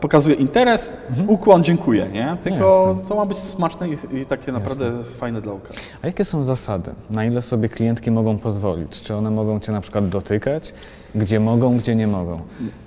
pokazuje 0.00 0.34
interes, 0.36 0.90
ukłon, 1.26 1.64
dziękuję, 1.64 2.08
nie? 2.12 2.36
Tylko 2.42 2.66
Mhm. 2.66 2.88
Jasne. 2.88 3.08
to 3.08 3.16
ma 3.16 3.26
być 3.26 3.38
smaczne 3.38 3.88
i, 3.88 3.96
i 4.16 4.26
takie 4.26 4.52
naprawdę 4.52 4.92
fajne 5.18 5.40
dla 5.40 5.52
oka. 5.52 5.68
A 6.02 6.06
jakie 6.06 6.24
są 6.24 6.44
zasady? 6.44 6.90
Na 7.10 7.24
ile 7.24 7.42
sobie 7.42 7.68
klientki 7.68 8.10
mogą 8.10 8.38
pozwolić? 8.38 9.02
Czy 9.02 9.14
one 9.14 9.30
mogą 9.30 9.60
Cię 9.60 9.72
na 9.72 9.80
przykład 9.80 10.08
dotykać? 10.08 10.74
Gdzie 11.14 11.40
mogą, 11.40 11.76
gdzie 11.78 11.94
nie 11.96 12.06
mogą? 12.06 12.40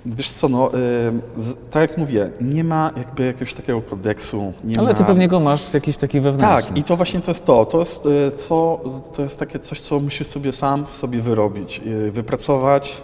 Wiesz 0.06 0.30
co, 0.30 0.48
no, 0.48 0.74
y, 0.74 0.78
tak 1.70 1.90
jak 1.90 1.98
mówię, 1.98 2.30
nie 2.40 2.64
ma 2.64 2.90
jakby 2.96 3.24
jakiegoś 3.26 3.54
takiego 3.54 3.82
kodeksu. 3.82 4.52
Ale 4.78 4.88
ma... 4.88 4.94
Ty 4.94 5.04
pewnie 5.04 5.28
go 5.28 5.40
masz 5.40 5.74
jakiś 5.74 5.96
taki 5.96 6.20
wewnętrzny. 6.20 6.68
Tak, 6.68 6.76
i 6.78 6.82
to 6.84 6.96
właśnie 6.96 7.20
to 7.20 7.30
jest 7.30 7.44
to. 7.44 7.64
To 7.64 7.80
jest, 7.80 8.06
y, 8.06 8.32
co, 8.36 8.80
to 9.16 9.22
jest 9.22 9.38
takie 9.38 9.58
coś, 9.58 9.80
co 9.80 10.00
musisz 10.00 10.26
sobie 10.26 10.52
sam 10.52 10.86
w 10.86 10.96
sobie 10.96 11.20
wyrobić, 11.20 11.80
y, 11.86 12.10
wypracować. 12.10 13.02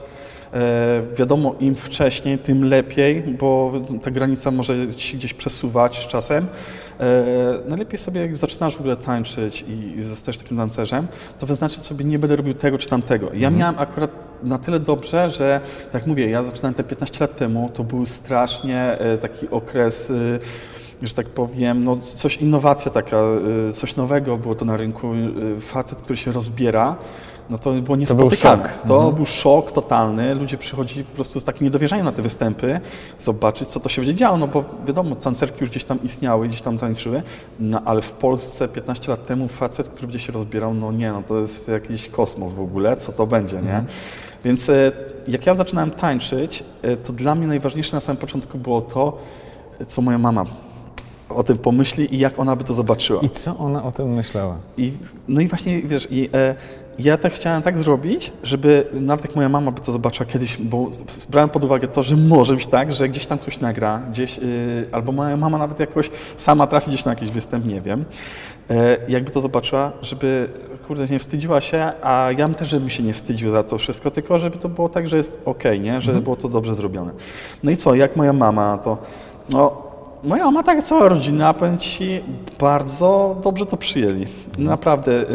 E, 0.56 1.02
Wiadomo, 1.18 1.54
im 1.60 1.74
wcześniej, 1.74 2.38
tym 2.38 2.64
lepiej, 2.64 3.22
bo 3.22 3.72
ta 4.02 4.10
granica 4.10 4.50
może 4.50 4.94
ci 4.94 5.16
gdzieś 5.16 5.34
przesuwać 5.34 5.98
z 6.04 6.06
czasem. 6.06 6.46
E, 7.00 7.24
Najlepiej 7.68 7.98
sobie, 7.98 8.20
jak 8.20 8.36
zaczynasz 8.36 8.76
w 8.76 8.80
ogóle 8.80 8.96
tańczyć 8.96 9.64
i, 9.68 9.98
i 9.98 10.02
zostajesz 10.02 10.38
takim 10.38 10.56
tancerzem, 10.56 11.06
to 11.38 11.46
wyznaczyć 11.46 11.82
sobie, 11.82 12.04
nie 12.04 12.18
będę 12.18 12.36
robił 12.36 12.54
tego 12.54 12.78
czy 12.78 12.88
tamtego. 12.88 13.30
Ja 13.34 13.50
miałem 13.50 13.78
akurat 13.78 14.10
na 14.42 14.58
tyle 14.58 14.80
dobrze, 14.80 15.30
że, 15.30 15.60
tak 15.92 16.06
mówię, 16.06 16.30
ja 16.30 16.42
zaczynałem 16.42 16.74
te 16.74 16.84
15 16.84 17.16
lat 17.20 17.36
temu, 17.36 17.70
to 17.74 17.84
był 17.84 18.06
strasznie 18.06 18.80
e, 18.98 19.18
taki 19.18 19.50
okres 19.50 20.10
y, 20.10 20.40
że 21.02 21.14
tak 21.14 21.26
powiem, 21.26 21.84
no 21.84 21.96
coś 21.96 22.36
innowacja 22.36 22.90
taka, 22.90 23.16
y, 23.68 23.72
coś 23.72 23.96
nowego 23.96 24.36
było 24.36 24.54
to 24.54 24.64
na 24.64 24.76
rynku, 24.76 25.14
y, 25.14 25.60
facet, 25.60 26.00
który 26.00 26.16
się 26.16 26.32
rozbiera, 26.32 26.96
no 27.50 27.58
to 27.58 27.70
było 27.70 27.82
był 27.82 27.96
niespotykane. 27.96 28.62
szok. 28.64 28.72
To 28.88 28.94
Mhm. 28.96 29.14
był 29.14 29.26
szok 29.26 29.72
totalny, 29.72 30.34
ludzie 30.34 30.58
przychodzili 30.58 31.04
po 31.04 31.14
prostu 31.14 31.40
z 31.40 31.44
takim 31.44 31.64
niedowierzaniem 31.64 32.04
na 32.04 32.12
te 32.12 32.22
występy, 32.22 32.80
zobaczyć 33.20 33.68
co 33.68 33.80
to 33.80 33.88
się 33.88 34.02
będzie 34.02 34.14
działo, 34.14 34.36
no 34.36 34.46
bo 34.48 34.64
wiadomo, 34.86 35.14
tancerki 35.16 35.56
już 35.60 35.70
gdzieś 35.70 35.84
tam 35.84 36.02
istniały, 36.02 36.48
gdzieś 36.48 36.62
tam 36.62 36.78
tańczyły, 36.78 37.22
no 37.60 37.82
ale 37.84 38.02
w 38.02 38.12
Polsce 38.12 38.68
15 38.68 39.10
lat 39.10 39.26
temu 39.26 39.48
facet, 39.48 39.88
który 39.88 40.06
będzie 40.06 40.18
się 40.18 40.32
rozbierał, 40.32 40.74
no 40.74 40.92
nie, 40.92 41.12
no 41.12 41.22
to 41.22 41.40
jest 41.40 41.68
jakiś 41.68 42.08
kosmos 42.08 42.54
w 42.54 42.60
ogóle, 42.60 42.96
co 42.96 43.12
to 43.12 43.26
będzie, 43.26 43.56
nie? 43.62 43.84
Więc 44.44 44.68
e, 44.68 44.92
jak 45.28 45.46
ja 45.46 45.54
zaczynałem 45.54 45.90
tańczyć, 45.90 46.64
e, 46.82 46.96
to 46.96 47.12
dla 47.12 47.34
mnie 47.34 47.46
najważniejsze 47.46 47.96
na 47.96 48.00
samym 48.00 48.16
początku 48.20 48.58
było 48.58 48.80
to, 48.80 49.18
co 49.86 50.02
moja 50.02 50.18
mama 50.18 50.44
o 51.28 51.42
tym 51.44 51.58
pomyśli 51.58 52.14
i 52.14 52.18
jak 52.18 52.38
ona 52.38 52.56
by 52.56 52.64
to 52.64 52.74
zobaczyła. 52.74 53.20
I 53.22 53.30
co 53.30 53.56
ona 53.58 53.82
o 53.84 53.92
tym 53.92 54.14
myślała? 54.14 54.56
I, 54.78 54.92
no 55.28 55.40
i 55.40 55.48
właśnie, 55.48 55.82
wiesz, 55.82 56.08
i, 56.10 56.30
e, 56.34 56.54
ja 56.98 57.16
tak 57.16 57.32
chciałem 57.32 57.62
tak 57.62 57.78
zrobić, 57.78 58.32
żeby 58.42 58.86
nawet 58.92 59.24
jak 59.24 59.36
moja 59.36 59.48
mama 59.48 59.70
by 59.70 59.80
to 59.80 59.92
zobaczyła 59.92 60.26
kiedyś, 60.26 60.56
bo 60.56 60.90
brałem 61.30 61.50
pod 61.50 61.64
uwagę 61.64 61.88
to, 61.88 62.02
że 62.02 62.16
może 62.16 62.54
być 62.54 62.66
tak, 62.66 62.92
że 62.92 63.08
gdzieś 63.08 63.26
tam 63.26 63.38
ktoś 63.38 63.60
nagra, 63.60 63.98
gdzieś, 64.10 64.38
y, 64.38 64.86
albo 64.92 65.12
moja 65.12 65.36
mama 65.36 65.58
nawet 65.58 65.80
jakoś 65.80 66.10
sama 66.36 66.66
trafi 66.66 66.88
gdzieś 66.88 67.04
na 67.04 67.12
jakiś 67.12 67.30
występ, 67.30 67.66
nie 67.66 67.80
wiem. 67.80 68.04
E, 68.70 68.96
jakby 69.08 69.30
to 69.30 69.40
zobaczyła, 69.40 69.92
żeby, 70.02 70.48
kurde, 70.88 71.06
nie 71.06 71.18
wstydziła 71.18 71.60
się, 71.60 71.92
a 72.02 72.28
ja 72.38 72.48
też, 72.48 72.68
żebym 72.68 72.90
się 72.90 73.02
nie 73.02 73.12
wstydził 73.12 73.52
za 73.52 73.62
to 73.62 73.78
wszystko, 73.78 74.10
tylko 74.10 74.38
żeby 74.38 74.58
to 74.58 74.68
było 74.68 74.88
tak, 74.88 75.08
że 75.08 75.16
jest 75.16 75.40
okej, 75.44 75.80
nie? 75.80 76.00
Że 76.00 76.12
było 76.12 76.36
to 76.36 76.48
dobrze 76.48 76.74
zrobione. 76.74 77.10
No 77.62 77.70
i 77.70 77.76
co, 77.76 77.94
jak 77.94 78.16
moja 78.16 78.32
mama, 78.32 78.78
to 78.78 78.98
No, 79.52 79.85
moja 80.26 80.44
mama, 80.44 80.62
tak 80.62 80.76
jak 80.76 80.84
cała 80.84 81.08
rodzina, 81.08 81.54
powiem 81.54 81.78
Ci, 81.78 82.20
bardzo 82.60 83.36
dobrze 83.44 83.66
to 83.66 83.76
przyjęli. 83.76 84.26
Naprawdę, 84.58 85.12
yy, 85.12 85.26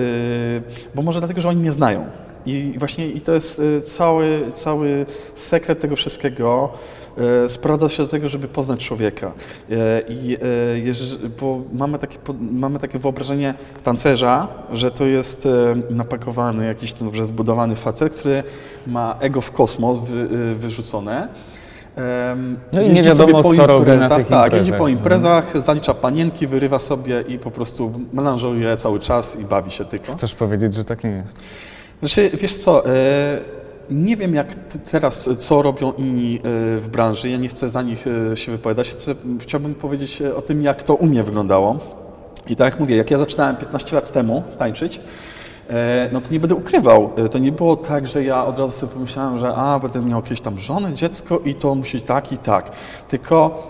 bo 0.96 1.02
może 1.02 1.20
dlatego, 1.20 1.42
że 1.42 1.50
oni 1.50 1.60
mnie 1.60 1.72
znają. 1.72 2.06
I 2.46 2.74
właśnie 2.78 3.08
i 3.08 3.22
to 3.22 3.32
jest 3.32 3.60
y, 3.60 3.82
cały, 3.82 4.42
cały 4.54 5.06
sekret 5.36 5.80
tego 5.80 5.96
wszystkiego. 5.96 6.70
y, 7.46 7.50
Sprowadza 7.50 7.90
się 7.90 8.04
do 8.04 8.10
tego, 8.10 8.30
żeby 8.30 8.48
poznać 8.48 8.86
człowieka. 8.86 9.32
Y, 9.72 9.76
I 10.10 10.38
y, 11.26 11.30
bo 11.42 11.62
mamy 11.74 12.00
takie, 12.00 12.18
mamy 12.52 12.80
takie 12.80 13.00
wyobrażenie 13.00 13.54
tancerza, 13.84 14.48
że 14.74 14.92
to 14.92 15.06
jest 15.06 15.46
y, 15.46 15.50
napakowany, 15.90 16.66
jakiś 16.66 16.94
dobrze 16.94 17.26
zbudowany 17.26 17.76
facet, 17.76 18.14
który 18.14 18.44
ma 18.88 19.16
ego 19.20 19.42
w 19.42 19.52
kosmos 19.52 20.00
wy, 20.00 20.36
y, 20.38 20.56
wyrzucone. 20.56 21.28
No 22.74 22.82
i 22.82 22.90
nie 22.90 23.04
wiadomo, 23.04 23.30
sobie 23.32 23.44
po 23.44 23.54
co 23.54 23.68
robi 23.68 23.86
na 23.88 23.94
imprezach, 23.94 24.18
tych 24.18 24.28
Tak, 24.28 24.54
jeździ 24.54 24.74
po 24.74 24.88
imprezach. 24.88 25.44
imprezach, 25.44 25.66
zalicza 25.66 25.94
panienki, 25.94 26.48
wyrywa 26.48 26.80
sobie 26.80 27.22
i 27.28 27.40
po 27.40 27.52
prostu 27.52 27.94
melanżuje 28.14 28.78
cały 28.78 29.00
czas 29.00 29.40
i 29.40 29.46
bawi 29.46 29.72
się 29.72 29.86
tylko. 29.86 30.12
Chcesz 30.14 30.36
powiedzieć, 30.36 30.74
że 30.74 30.86
tak 30.86 31.04
nie 31.04 31.10
jest? 31.10 31.40
Znaczy, 32.00 32.30
wiesz 32.34 32.58
co, 32.58 32.86
e, 32.86 32.90
nie 33.90 34.18
wiem 34.18 34.34
jak 34.36 34.56
te- 34.56 34.80
teraz, 34.92 35.30
co 35.38 35.62
robią 35.62 35.92
inni 35.98 36.36
e, 36.38 36.42
w 36.80 36.88
branży, 36.92 37.30
ja 37.30 37.38
nie 37.38 37.48
chcę 37.48 37.70
za 37.70 37.82
nich 37.82 38.06
e, 38.32 38.38
się 38.38 38.52
wypowiadać, 38.52 38.90
chcę, 38.90 39.16
chciałbym 39.40 39.76
powiedzieć 39.76 40.22
o 40.36 40.42
tym, 40.42 40.62
jak 40.62 40.84
to 40.84 40.96
u 40.96 41.06
mnie 41.06 41.24
wyglądało. 41.24 41.80
I 42.48 42.56
tak 42.56 42.72
jak 42.74 42.80
mówię, 42.80 42.96
jak 42.96 43.12
ja 43.12 43.18
zaczynałem 43.18 43.56
15 43.56 43.96
lat 43.96 44.12
temu 44.12 44.44
tańczyć, 44.60 45.00
no 46.12 46.22
to 46.22 46.32
nie 46.32 46.40
będę 46.40 46.56
ukrywał, 46.56 47.10
e, 47.16 47.30
to 47.30 47.38
nie 47.40 47.52
było 47.52 47.76
tak, 47.76 48.08
że 48.08 48.24
ja 48.24 48.46
od 48.46 48.58
razu 48.58 48.72
sobie 48.72 48.94
pomyślałem, 48.94 49.40
że 49.40 49.56
a, 49.56 49.80
będę 49.80 50.02
miał 50.02 50.22
jakieś 50.22 50.42
tam 50.42 50.60
żonę, 50.60 50.94
dziecko 50.94 51.40
i 51.46 51.56
to 51.56 51.76
musi 51.76 52.02
tak 52.02 52.32
i 52.32 52.38
tak, 52.38 52.72
tylko 53.08 53.68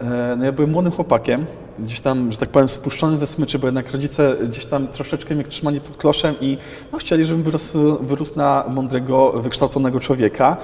e, 0.00 0.36
no 0.38 0.44
ja 0.44 0.52
byłem 0.52 0.70
młodym 0.70 0.92
chłopakiem, 0.92 1.46
gdzieś 1.78 2.00
tam, 2.00 2.32
że 2.32 2.38
tak 2.38 2.48
powiem, 2.48 2.68
spuszczony 2.68 3.16
ze 3.16 3.26
smyczy, 3.26 3.58
bo 3.58 3.66
jednak 3.66 3.92
rodzice 3.92 4.36
gdzieś 4.48 4.66
tam 4.66 4.88
troszeczkę 4.88 5.34
mnie 5.34 5.44
trzymali 5.44 5.80
pod 5.80 5.96
kloszem 5.96 6.34
i 6.40 6.58
no, 6.92 6.98
chcieli, 6.98 7.24
żebym 7.24 7.42
wyrósł, 7.42 8.04
wyrósł 8.04 8.36
na 8.36 8.64
mądrego, 8.68 9.32
wykształconego 9.32 10.00
człowieka, 10.00 10.56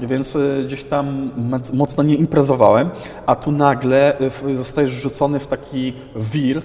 więc 0.00 0.36
e, 0.36 0.62
gdzieś 0.64 0.84
tam 0.84 1.30
moc- 1.50 1.74
mocno 1.74 2.02
nie 2.02 2.14
imprezowałem, 2.14 2.90
a 3.26 3.34
tu 3.34 3.52
nagle 3.52 4.18
e, 4.18 4.56
zostajesz 4.56 4.90
rzucony 4.90 5.38
w 5.38 5.46
taki 5.46 5.92
wir, 6.16 6.62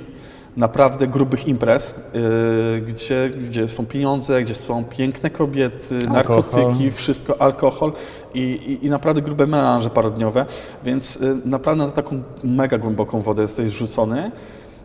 naprawdę 0.58 1.08
grubych 1.08 1.48
imprez, 1.48 1.94
yy, 2.14 2.82
gdzie, 2.82 3.30
gdzie 3.30 3.68
są 3.68 3.86
pieniądze, 3.86 4.44
gdzie 4.44 4.56
są 4.56 4.84
piękne 4.84 5.30
kobiety, 5.30 5.96
Alkohol. 5.96 6.14
narkotyki, 6.14 6.92
wszystko, 6.92 7.42
alkohol 7.42 7.92
i, 8.34 8.40
i, 8.40 8.86
i 8.86 8.90
naprawdę 8.90 9.22
grube 9.22 9.48
melanże 9.48 9.90
parodniowe, 9.90 10.46
więc 10.86 11.16
y, 11.16 11.38
naprawdę 11.46 11.86
na 11.86 11.92
taką 11.92 12.24
mega 12.44 12.78
głęboką 12.78 13.22
wodę 13.22 13.42
jesteś 13.42 13.72
rzucony. 13.72 14.32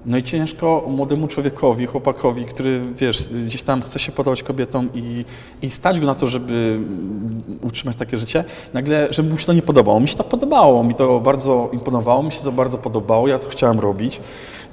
No 0.06 0.16
i 0.16 0.23
ciężko 0.23 0.85
młodemu 0.88 1.28
człowiekowi, 1.28 1.87
chłopakowi, 1.87 2.44
który 2.44 2.80
wiesz, 2.99 3.28
gdzieś 3.28 3.62
tam 3.62 3.82
chce 3.82 3.99
się 3.99 4.12
podobać 4.12 4.42
kobietom 4.42 4.88
i, 4.94 5.25
i 5.62 5.70
stać 5.70 6.00
go 6.00 6.06
na 6.06 6.14
to, 6.14 6.26
żeby 6.26 6.54
mm, 6.54 7.42
utrzymać 7.62 7.96
takie 7.96 8.18
życie, 8.18 8.44
nagle, 8.75 9.08
żeby 9.11 9.30
mu 9.30 9.38
się 9.38 9.46
to 9.46 9.52
nie 9.52 9.62
podobało. 9.62 10.00
Mi 10.00 10.08
się 10.08 10.16
to 10.16 10.25
podobało, 10.25 10.85
mi 10.85 10.94
to 10.94 11.20
bardzo 11.20 11.70
imponowało, 11.73 12.23
mi 12.23 12.32
się 12.32 12.40
to 12.44 12.52
bardzo 12.52 12.78
podobało, 12.78 13.28
ja 13.28 13.38
to 13.38 13.49
chciałem 13.49 13.80
robić. 13.80 14.20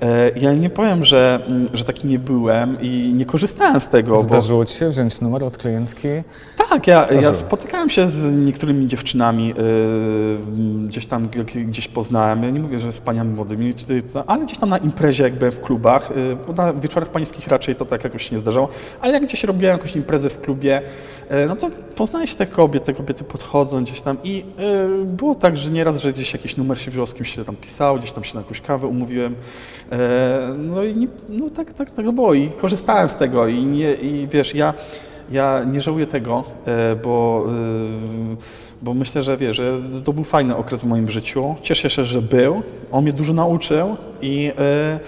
E, 0.04 0.32
Ja 0.40 0.54
nie 0.54 0.70
powiem, 0.70 1.06
że, 1.06 1.40
mm, 1.48 1.68
że 1.74 1.84
taki 1.84 2.08
nie 2.08 2.20
byłem 2.20 2.78
i 2.82 3.14
nie 3.18 3.26
korzystałem 3.26 3.82
z 3.82 3.88
tego, 3.88 4.12
bo 4.12 4.20
Zdarzyło 4.20 4.66
ci 4.66 4.78
się 4.78 4.90
wziąć 4.90 5.22
numer 5.22 5.44
od 5.44 5.58
klientki? 5.58 6.08
tak, 6.70 6.88
ja, 6.88 7.04
Zdarzyło. 7.04 7.24
ja 7.24 7.34
spotykałem 7.34 7.90
się 7.90 8.10
z 8.10 8.36
niektórymi 8.36 8.88
dziewczynami, 8.88 9.48
yy, 9.48 10.88
gdzieś 10.88 11.06
tam 11.06 11.30
gdzieś 11.68 11.88
poznałem, 11.88 12.44
ja 12.44 12.50
nie 12.50 12.60
mówię, 12.60 12.80
że 12.80 12.92
z 12.92 13.02
paniami 13.02 13.34
młodymi, 13.34 13.74
czy, 13.74 14.04
ale 14.28 14.46
gdzieś 14.46 14.58
tam 14.58 14.70
na 14.70 14.78
imprezie, 14.78 15.24
jak 15.24 15.34
byłem 15.36 15.52
w 15.52 15.60
klubach, 15.62 16.10
yy, 16.16 16.38
bo 16.48 16.54
na 16.54 16.74
wieczorach 16.74 17.10
pańskich 17.10 17.48
raczej 17.48 17.76
to 17.76 17.86
tak 17.86 18.04
jakoś 18.04 18.30
się 18.30 18.36
nie 18.36 18.40
zdarzało, 18.40 18.70
ale 19.02 19.14
jak 19.14 19.24
gdzieś 19.24 19.44
robiłem 19.44 19.78
jakąś 19.78 19.96
imprezę 19.96 20.30
w 20.30 20.42
klubie, 20.42 20.82
yy, 21.32 21.46
no 21.48 21.56
to 21.56 21.70
poznaje 21.96 22.28
się 22.28 22.36
te 22.36 22.46
kobiety, 22.46 22.86
te 22.86 22.94
kobiety 22.94 23.24
podchodzą 23.24 23.84
gdzieś 23.84 24.02
tam 24.02 24.18
i 24.24 24.46
było 25.06 25.36
tak, 25.36 25.58
że 25.58 25.72
nieraz, 25.72 26.02
że 26.02 26.14
gdzieś 26.14 26.34
jakiś 26.34 26.58
numer 26.58 26.82
się 26.82 26.92
wziął, 26.92 27.08
z 27.08 27.14
kimś 27.14 27.36
się 27.36 27.46
tam 27.46 27.56
pisał, 27.56 27.98
gdzieś 28.00 28.12
tam 28.12 28.24
się 28.24 28.36
na 28.36 28.42
jakąś 28.42 28.62
kawę 28.62 28.88
umówiłem, 28.88 29.36
no 30.58 30.84
i 30.84 31.08
no 31.30 31.50
tak, 31.50 31.74
tak, 31.74 31.92
tak 31.92 32.12
było 32.12 32.34
i 32.34 32.50
korzystałem 32.50 33.10
z 33.10 33.16
tego 33.16 33.48
i, 33.48 33.66
nie, 33.66 33.94
i 33.94 34.28
wiesz, 34.28 34.56
ja 34.56 34.74
ja 35.32 35.64
nie 35.64 35.82
żałuję 35.82 36.08
tego, 36.08 36.44
e, 36.66 36.96
bo, 36.96 37.46
e, 37.48 38.36
bo 38.82 38.94
myślę, 38.94 39.24
że 39.24 39.38
wiesz, 39.38 39.56
że 39.56 39.82
to 40.04 40.14
był 40.14 40.24
fajny 40.24 40.56
okres 40.56 40.82
w 40.82 40.84
moim 40.84 41.12
życiu. 41.12 41.56
Cieszę 41.62 41.90
się, 41.90 42.04
że 42.04 42.22
był. 42.22 42.62
On 42.92 43.04
mnie 43.04 43.14
dużo 43.14 43.34
nauczył 43.34 43.96
i 44.22 44.52
e, 44.58 45.00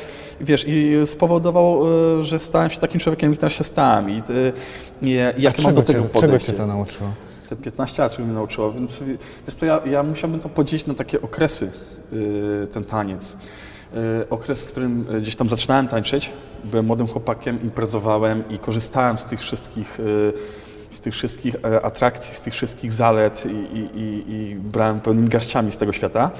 wiesz, 0.41 0.65
i 0.67 0.95
spowodował, 1.05 1.81
e, 2.19 2.23
że 2.23 2.39
stałem 2.39 2.69
się 2.69 2.79
takim 2.79 2.99
człowiekiem, 2.99 3.31
jak 3.31 3.39
teraz 3.39 3.53
się 3.53 3.63
stałem. 3.63 4.09
I, 4.09 4.17
e, 4.17 5.33
i 5.37 5.41
jak 5.41 5.57
mam 5.57 5.65
czego 5.65 5.81
do 5.81 5.87
cię, 5.87 5.93
tego 5.93 6.05
czego 6.05 6.21
podejście. 6.21 6.51
cię 6.51 6.57
to 6.57 6.67
nauczyło? 6.67 7.09
Te 7.49 7.55
15 7.55 8.01
lat 8.01 8.11
czego 8.11 8.23
mnie 8.23 8.33
nauczyło, 8.33 8.71
więc 8.71 9.03
wiesz 9.47 9.55
co, 9.55 9.65
ja, 9.65 9.81
ja 9.85 10.03
musiałbym 10.03 10.39
to 10.39 10.49
podzielić 10.49 10.85
na 10.85 10.93
takie 10.93 11.21
okresy, 11.21 11.71
ten 12.71 12.83
taniec. 12.83 13.37
Yy, 13.95 14.29
okres, 14.29 14.63
w 14.63 14.71
którym 14.71 15.05
y, 15.15 15.21
gdzieś 15.21 15.35
tam 15.35 15.49
zaczynałem 15.49 15.87
tańczyć, 15.87 16.31
byłem 16.63 16.85
młodym 16.85 17.07
chłopakiem, 17.07 17.63
imprezowałem 17.63 18.43
i 18.49 18.59
korzystałem 18.59 19.17
z 19.17 19.25
tych 19.25 19.39
wszystkich, 19.39 19.99
yy, 19.99 20.33
z 20.89 20.99
tych 20.99 21.13
wszystkich 21.13 21.55
e, 21.55 21.85
atrakcji, 21.85 22.35
z 22.35 22.41
tych 22.41 22.53
wszystkich 22.53 22.93
zalet 22.93 23.45
i, 23.45 23.77
i, 23.77 23.99
i, 23.99 24.33
i 24.33 24.55
brałem 24.55 24.99
pełnymi 24.99 25.29
garściami 25.29 25.71
z 25.71 25.77
tego 25.77 25.93
świata. 25.93 26.31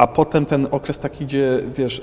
A 0.00 0.06
potem 0.06 0.46
ten 0.46 0.68
okres 0.70 0.98
taki, 0.98 1.26
gdzie 1.26 1.60
wiesz, 1.76 2.02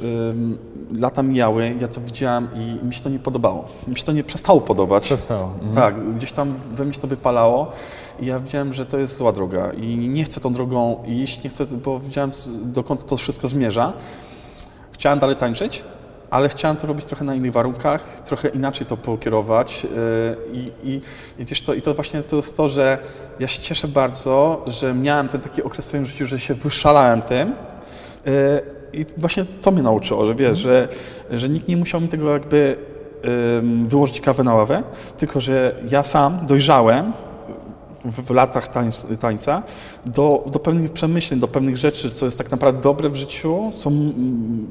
lata 0.92 1.24
mijały, 1.24 1.76
ja 1.82 1.88
to 1.88 2.02
widziałem 2.02 2.48
i 2.56 2.86
mi 2.86 2.94
się 2.94 3.04
to 3.04 3.10
nie 3.10 3.20
podobało. 3.20 3.68
Mi 3.88 3.98
się 3.98 4.04
to 4.04 4.12
nie 4.12 4.24
przestało 4.24 4.62
podobać. 4.62 5.04
Przestało. 5.04 5.52
Mhm. 5.54 5.76
Tak, 5.76 6.14
gdzieś 6.14 6.32
tam 6.32 6.54
we 6.72 6.84
mnie 6.86 6.94
się 6.94 7.00
to 7.00 7.08
wypalało 7.08 7.72
i 8.20 8.26
ja 8.26 8.40
widziałem, 8.40 8.74
że 8.74 8.86
to 8.86 8.98
jest 8.98 9.18
zła 9.18 9.32
droga 9.32 9.72
i 9.72 9.98
nie 9.98 10.24
chcę 10.24 10.40
tą 10.40 10.54
drogą 10.54 11.04
iść, 11.08 11.44
nie 11.44 11.50
chcę, 11.50 11.66
bo 11.66 12.00
widziałem 12.00 12.32
dokąd 12.64 13.06
to 13.06 13.18
wszystko 13.18 13.48
zmierza. 13.48 13.94
Chciałem 14.92 15.20
dalej 15.20 15.36
tańczyć, 15.36 15.84
ale 16.30 16.50
chciałem 16.50 16.78
to 16.78 16.88
robić 16.88 17.06
trochę 17.06 17.26
na 17.26 17.36
innych 17.36 17.52
warunkach, 17.52 18.22
trochę 18.22 18.50
inaczej 18.50 18.88
to 18.88 18.98
pokierować 18.98 19.84
yy, 19.84 19.90
i, 20.54 20.72
i, 20.84 21.02
i 21.40 21.46
wiesz 21.46 21.62
co, 21.62 21.74
i 21.74 21.82
to 21.82 21.94
właśnie 21.94 22.24
to 22.24 22.36
jest 22.36 22.58
to, 22.58 22.70
że 22.70 22.98
ja 23.40 23.48
się 23.48 23.62
cieszę 23.62 23.88
bardzo, 23.88 24.64
że 24.68 24.94
miałem 24.94 25.28
ten 25.28 25.42
taki 25.42 25.64
okres 25.64 25.86
w 25.86 25.90
swoim 25.90 26.06
życiu, 26.06 26.26
że 26.26 26.40
się 26.40 26.54
wyszalałem 26.54 27.22
tym, 27.22 27.54
i 28.94 29.06
właśnie 29.18 29.46
to 29.62 29.72
mnie 29.72 29.84
nauczyło, 29.84 30.26
że 30.26 30.36
wiesz, 30.36 30.58
że, 30.58 30.88
że 31.32 31.50
nikt 31.50 31.68
nie 31.68 31.78
musiał 31.78 32.02
mi 32.02 32.08
tego 32.08 32.34
jakby 32.34 32.78
wyłożyć 33.86 34.22
kawę 34.22 34.44
na 34.44 34.56
ławę, 34.56 34.84
tylko 35.18 35.40
że 35.40 35.76
ja 35.90 36.04
sam 36.04 36.40
dojrzałem 36.48 37.14
w, 38.12 38.30
latach 38.30 38.68
tańc, 38.68 39.06
tańca 39.20 39.64
do, 40.06 40.44
do 40.52 40.60
pewnych 40.60 40.92
przemyśleń, 40.92 41.40
do 41.40 41.48
pewnych 41.48 41.78
rzeczy, 41.78 42.12
co 42.12 42.26
jest 42.26 42.38
tak 42.38 42.52
naprawdę 42.52 42.82
dobre 42.82 43.10
w 43.10 43.16
życiu, 43.16 43.72
co, 43.76 43.92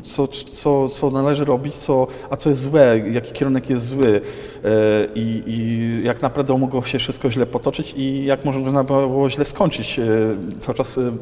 co, 0.05 0.29
co, 0.29 0.89
co 0.89 1.11
należy 1.11 1.45
robić, 1.45 1.75
co, 1.75 2.07
a 2.31 2.37
co 2.37 2.51
jest 2.51 2.63
złe, 2.63 3.03
jaki 3.13 3.33
kierunek 3.33 3.71
jest 3.71 3.87
zły 3.87 4.07
yy, 4.07 4.71
i, 5.15 5.43
i 5.47 6.01
jak 6.05 6.23
naprawdę 6.23 6.59
mogło 6.59 6.83
się 6.83 6.99
wszystko 6.99 7.31
źle 7.31 7.47
potoczyć 7.47 7.95
i 7.97 8.25
jak 8.25 8.45
można 8.45 8.85
było 8.85 9.31
źle 9.31 9.45
skończyć, 9.45 9.99
yy, 9.99 10.37
cały 10.59 10.75
czas 10.79 10.97
yy, 10.97 11.13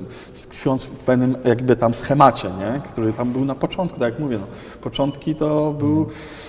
tkwiąc 0.50 0.84
w 0.84 1.04
pewnym 1.04 1.36
jakby 1.44 1.76
tam 1.76 1.94
schemacie, 1.94 2.48
nie? 2.48 2.80
który 2.90 3.12
tam 3.12 3.30
był 3.30 3.44
na 3.44 3.54
początku, 3.54 3.98
tak 3.98 4.12
jak 4.12 4.20
mówię, 4.20 4.38
no, 4.38 4.46
początki 4.80 5.34
to 5.34 5.72
był, 5.72 6.06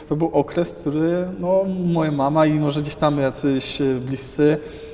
to 0.09 0.15
był 0.15 0.27
okres, 0.27 0.73
który 0.73 1.27
no, 1.39 1.61
moja 1.93 2.11
mama 2.11 2.45
i 2.45 2.59
może 2.59 2.81
gdzieś 2.81 2.95
tam 2.95 3.19
jacyś 3.19 3.81
bliscy 4.05 4.45
E, 4.45 4.84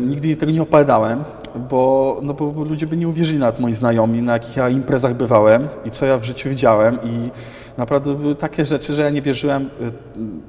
Nigdy 0.00 0.36
tego 0.36 0.52
nie 0.52 0.62
opowiadałem, 0.62 1.24
bo, 1.70 2.16
no 2.22 2.34
bo 2.34 2.64
ludzie 2.64 2.86
by 2.86 2.96
nie 2.96 3.08
uwierzyli 3.08 3.38
nawet 3.38 3.60
moi 3.60 3.74
znajomi, 3.74 4.22
na 4.22 4.32
jakich 4.32 4.56
ja 4.56 4.68
imprezach 4.68 5.14
bywałem 5.14 5.68
i 5.84 5.90
co 5.90 6.06
ja 6.06 6.18
w 6.18 6.24
życiu 6.24 6.48
widziałem 6.48 6.98
i 7.04 7.30
naprawdę 7.78 8.14
były 8.14 8.34
takie 8.34 8.64
rzeczy, 8.64 8.94
że 8.94 9.02
ja 9.02 9.10
nie 9.10 9.22
wierzyłem, 9.22 9.70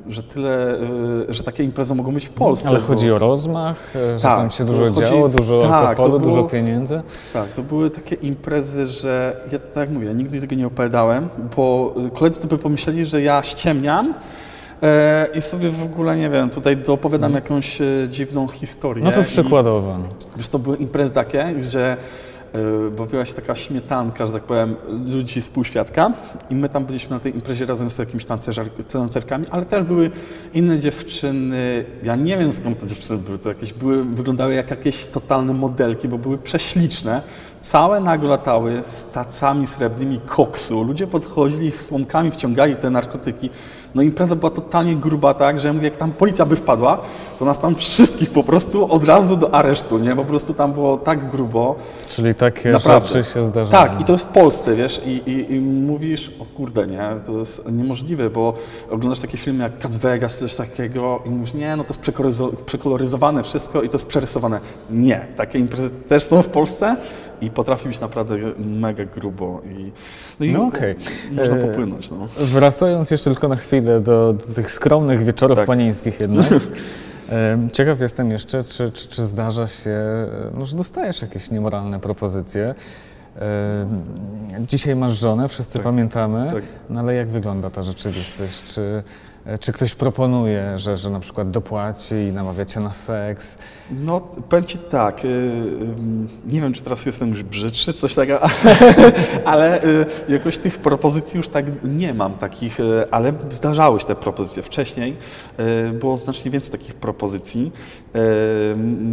e, 0.08 0.12
że 0.12 0.24
tyle, 0.24 0.74
e, 1.30 1.34
że 1.34 1.44
takie 1.44 1.64
imprezy 1.64 1.96
mogą 1.96 2.12
być 2.14 2.26
w 2.26 2.30
Polsce. 2.30 2.70
Ale 2.70 2.80
bo- 2.80 2.86
chodzi 2.86 3.12
o 3.12 3.18
rozmach, 3.18 3.76
e, 3.96 4.18
że 4.18 4.24
Tak, 4.24 4.38
tam 4.38 4.52
się 4.52 4.66
dużo 4.66 4.84
chodzi- 4.84 5.00
działo, 5.00 5.28
dużo 5.28 5.62
tak, 5.62 5.72
alkoholu, 5.88 6.20
dużo 6.20 6.36
było- 6.36 6.50
pieniędzy. 6.50 7.02
Tak, 7.34 7.48
to 7.48 7.62
były 7.64 7.90
takie 7.90 8.16
imprezy, 8.16 8.86
że 8.88 9.36
ja 9.52 9.60
tak 9.60 9.76
jak 9.76 9.90
mówię, 9.90 10.14
nigdy 10.14 10.42
tego 10.42 10.56
nie 10.56 10.68
opowiadałem, 10.68 11.30
bo 11.58 11.94
y, 12.08 12.10
koledzy 12.12 12.42
to 12.42 12.48
by 12.48 12.58
pomyśleli, 12.58 13.06
że 13.06 13.22
ja 13.22 13.44
ściemniam 13.44 14.14
i 15.36 15.42
sobie 15.42 15.70
w 15.70 15.84
ogóle, 15.84 16.18
nie 16.18 16.30
wiem, 16.30 16.50
tutaj 16.50 16.78
dopowiadam 16.78 17.34
jakąś 17.34 17.82
e, 17.82 17.86
dziwną 18.10 18.48
historię. 18.48 19.04
No 19.04 19.12
to 19.12 19.22
i- 19.22 19.24
przykładowo. 19.24 19.98
Wiesz, 20.38 20.50
to 20.50 20.60
były 20.60 20.78
imprezy 20.78 21.12
takie, 21.12 21.64
że 21.64 21.98
y, 22.88 22.92
bawiła 22.92 23.26
się 23.26 23.34
taka 23.34 23.56
śmietanka, 23.56 24.28
że 24.28 24.34
tak 24.34 24.44
powiem, 24.44 24.76
ludzi 25.16 25.42
z 25.42 25.50
półświadka 25.50 26.12
i 26.50 26.56
my 26.56 26.70
tam 26.70 26.86
byliśmy 26.86 27.10
na 27.16 27.20
tej 27.20 27.36
imprezie 27.36 27.66
razem 27.66 27.90
z 27.90 27.98
jakimiś 27.98 28.26
tancerkami, 28.92 29.46
ale 29.52 29.66
też 29.66 29.84
były 29.84 30.12
inne 30.54 30.80
dziewczyny, 30.80 31.86
ja 32.04 32.16
nie 32.16 32.38
wiem 32.38 32.54
skąd 32.54 32.80
te 32.80 32.88
dziewczyny 32.88 33.20
były, 33.20 33.38
to 33.38 33.50
jakieś 33.50 33.74
były, 33.74 34.04
wyglądały 34.06 34.54
jak 34.54 34.70
jakieś 34.70 35.06
totalne 35.06 35.54
modelki, 35.54 36.08
bo 36.08 36.18
były 36.18 36.38
prześliczne, 36.38 37.22
całe 37.62 38.00
nago 38.00 38.28
latały 38.28 38.82
z 38.88 39.06
tacami 39.06 39.68
srebrnymi 39.68 40.20
koksu. 40.26 40.84
Ludzie 40.84 41.08
podchodzili 41.08 41.72
słomkami, 41.72 42.32
wciągali 42.32 42.76
te 42.76 42.90
narkotyki. 42.90 43.50
No 43.96 44.02
impreza 44.02 44.36
była 44.36 44.50
totalnie 44.50 44.96
gruba, 44.96 45.34
tak, 45.34 45.60
że 45.60 45.68
ja 45.68 45.74
mówię, 45.74 45.86
jak 45.88 45.98
tam 45.98 46.12
policja 46.12 46.46
by 46.46 46.56
wpadła, 46.56 47.02
to 47.40 47.46
nas 47.46 47.60
tam 47.60 47.76
wszystkich 47.76 48.30
po 48.30 48.44
prostu 48.44 48.92
od 48.94 49.04
razu 49.06 49.38
do 49.38 49.54
aresztu, 49.54 49.98
nie? 49.98 50.16
Po 50.16 50.26
prostu 50.26 50.54
tam 50.54 50.74
było 50.74 50.98
tak 50.98 51.32
grubo. 51.32 51.76
Czyli 52.10 52.36
takie 52.36 52.72
Naprawdę. 52.72 53.08
rzeczy 53.08 53.30
się 53.34 53.44
zdarzają. 53.44 53.84
Tak, 53.88 54.02
i 54.02 54.04
to 54.04 54.14
jest 54.14 54.26
w 54.26 54.30
Polsce, 54.30 54.76
wiesz, 54.76 55.02
i, 55.06 55.10
i, 55.10 55.54
i 55.54 55.60
mówisz, 55.60 56.32
o 56.40 56.46
kurde, 56.58 56.88
nie, 56.88 57.10
to 57.26 57.32
jest 57.32 57.72
niemożliwe, 57.72 58.30
bo 58.30 58.54
oglądasz 58.90 59.20
takie 59.20 59.38
filmy 59.38 59.64
jak 59.64 59.78
Cat 59.80 59.96
Vegas, 59.96 60.38
coś 60.40 60.56
takiego 60.56 61.20
i 61.26 61.30
mówisz, 61.30 61.54
nie, 61.54 61.76
no 61.76 61.84
to 61.84 61.94
jest 61.94 62.02
przekoloryzo- 62.02 62.56
przekoloryzowane 62.66 63.44
wszystko 63.44 63.82
i 63.82 63.90
to 63.90 63.96
jest 63.96 64.08
przerysowane. 64.08 64.60
Nie, 64.90 65.26
takie 65.38 65.60
imprezy 65.60 65.90
też 65.90 66.24
są 66.24 66.42
w 66.42 66.48
Polsce 66.48 66.96
i 67.42 67.50
potrafi 67.50 67.88
być 67.88 68.00
naprawdę 68.00 68.36
mega 68.58 69.06
grubo 69.06 69.62
i, 69.78 69.92
no 70.40 70.46
i 70.46 70.52
No 70.54 70.64
okej. 70.68 70.96
można 71.32 71.56
E, 71.58 71.68
popłynąć, 71.68 72.12
no. 72.12 72.28
Wracając 72.38 73.12
jeszcze 73.12 73.32
tylko 73.32 73.48
na 73.48 73.56
chwilę 73.56 73.85
do, 73.86 74.34
do 74.48 74.54
tych 74.56 74.72
skromnych 74.72 75.24
wieczorów 75.24 75.58
Tak. 75.58 75.68
panieńskich 75.68 76.20
jednak. 76.20 76.48
Ciekaw 77.74 78.02
jestem 78.02 78.32
jeszcze, 78.32 78.64
czy, 78.64 78.92
czy, 78.92 79.08
czy 79.08 79.24
zdarza 79.24 79.68
się, 79.68 80.00
no, 80.54 80.66
że 80.66 80.78
dostajesz 80.78 81.22
jakieś 81.22 81.52
niemoralne 81.52 82.00
propozycje. 82.00 82.76
Dzisiaj 84.60 84.96
masz 84.96 85.14
żonę, 85.20 85.48
wszyscy 85.48 85.74
Tak. 85.74 85.84
pamiętamy, 85.84 86.52
Tak. 86.54 86.64
no 86.90 87.00
ale 87.00 87.14
jak 87.16 87.28
wygląda 87.28 87.70
ta 87.70 87.82
rzeczywistość? 87.82 88.64
Czy, 88.64 89.04
czy 89.60 89.74
ktoś 89.74 89.96
proponuje, 89.96 90.78
że, 90.78 90.98
że 90.98 91.10
na 91.10 91.20
przykład 91.20 91.52
dopłaci 91.52 92.16
i 92.16 92.34
namawia 92.34 92.66
cię 92.66 92.80
na 92.80 92.94
seks? 92.94 93.58
No, 93.92 94.22
powiem 94.50 94.66
Ci 94.66 94.78
tak, 94.78 95.26
y, 95.26 95.28
y, 95.28 95.72
nie 96.46 96.62
wiem, 96.62 96.74
czy 96.74 96.82
teraz 96.82 97.06
jestem 97.06 97.30
już 97.30 97.44
brzydszy, 97.44 97.94
coś 97.94 98.16
takiego, 98.16 98.40
ale 99.46 99.84
y, 99.84 100.06
jakoś 100.30 100.58
tych 100.58 100.78
propozycji 100.78 101.38
już 101.38 101.50
tak 101.50 101.66
nie 101.84 102.14
mam 102.14 102.34
takich, 102.34 102.78
ale 103.12 103.34
zdarzały 103.50 104.00
się 104.00 104.06
te 104.06 104.16
propozycje. 104.16 104.64
Wcześniej 104.64 105.16
było 105.94 106.18
znacznie 106.18 106.52
więcej 106.52 106.72
takich 106.72 106.96
propozycji. 106.96 107.72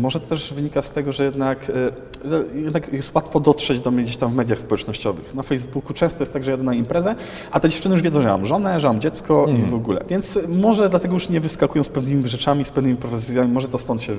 Może 0.00 0.20
to 0.20 0.26
też 0.26 0.54
wynika 0.54 0.82
z 0.82 0.90
tego, 0.90 1.12
że 1.12 1.24
jednak, 1.24 1.70
y, 1.70 2.60
jednak 2.60 2.92
jest 2.92 3.14
łatwo 3.14 3.40
dotrzeć 3.40 3.80
do 3.80 3.90
mnie 3.90 4.04
gdzieś 4.04 4.16
tam 4.16 4.32
w 4.32 4.34
mediach 4.34 4.60
społecznościowych. 4.60 5.34
Na 5.34 5.42
Facebooku 5.42 5.94
często 5.94 6.22
jest 6.22 6.32
tak, 6.32 6.44
że 6.44 6.50
jadę 6.50 6.62
na 6.62 6.74
imprezę, 6.74 7.14
a 7.50 7.60
te 7.60 7.68
dziewczyny 7.68 7.94
już 7.94 8.02
wiedzą, 8.02 8.22
że 8.22 8.28
mam 8.28 8.46
żonę, 8.46 8.80
że 8.80 8.88
mam 8.88 9.00
dziecko 9.00 9.46
i 9.46 9.70
w 9.70 9.74
ogóle. 9.74 10.04
Więc 10.08 10.21
może 10.48 10.88
dlatego 10.88 11.14
już 11.14 11.28
nie 11.28 11.40
wyskakują 11.40 11.84
z 11.84 11.88
pewnymi 11.88 12.28
rzeczami, 12.28 12.64
z 12.64 12.70
pewnymi 12.70 12.96
propozycjami, 12.96 13.52
może 13.52 13.68
to 13.68 13.78
stąd 13.78 14.02
się, 14.02 14.12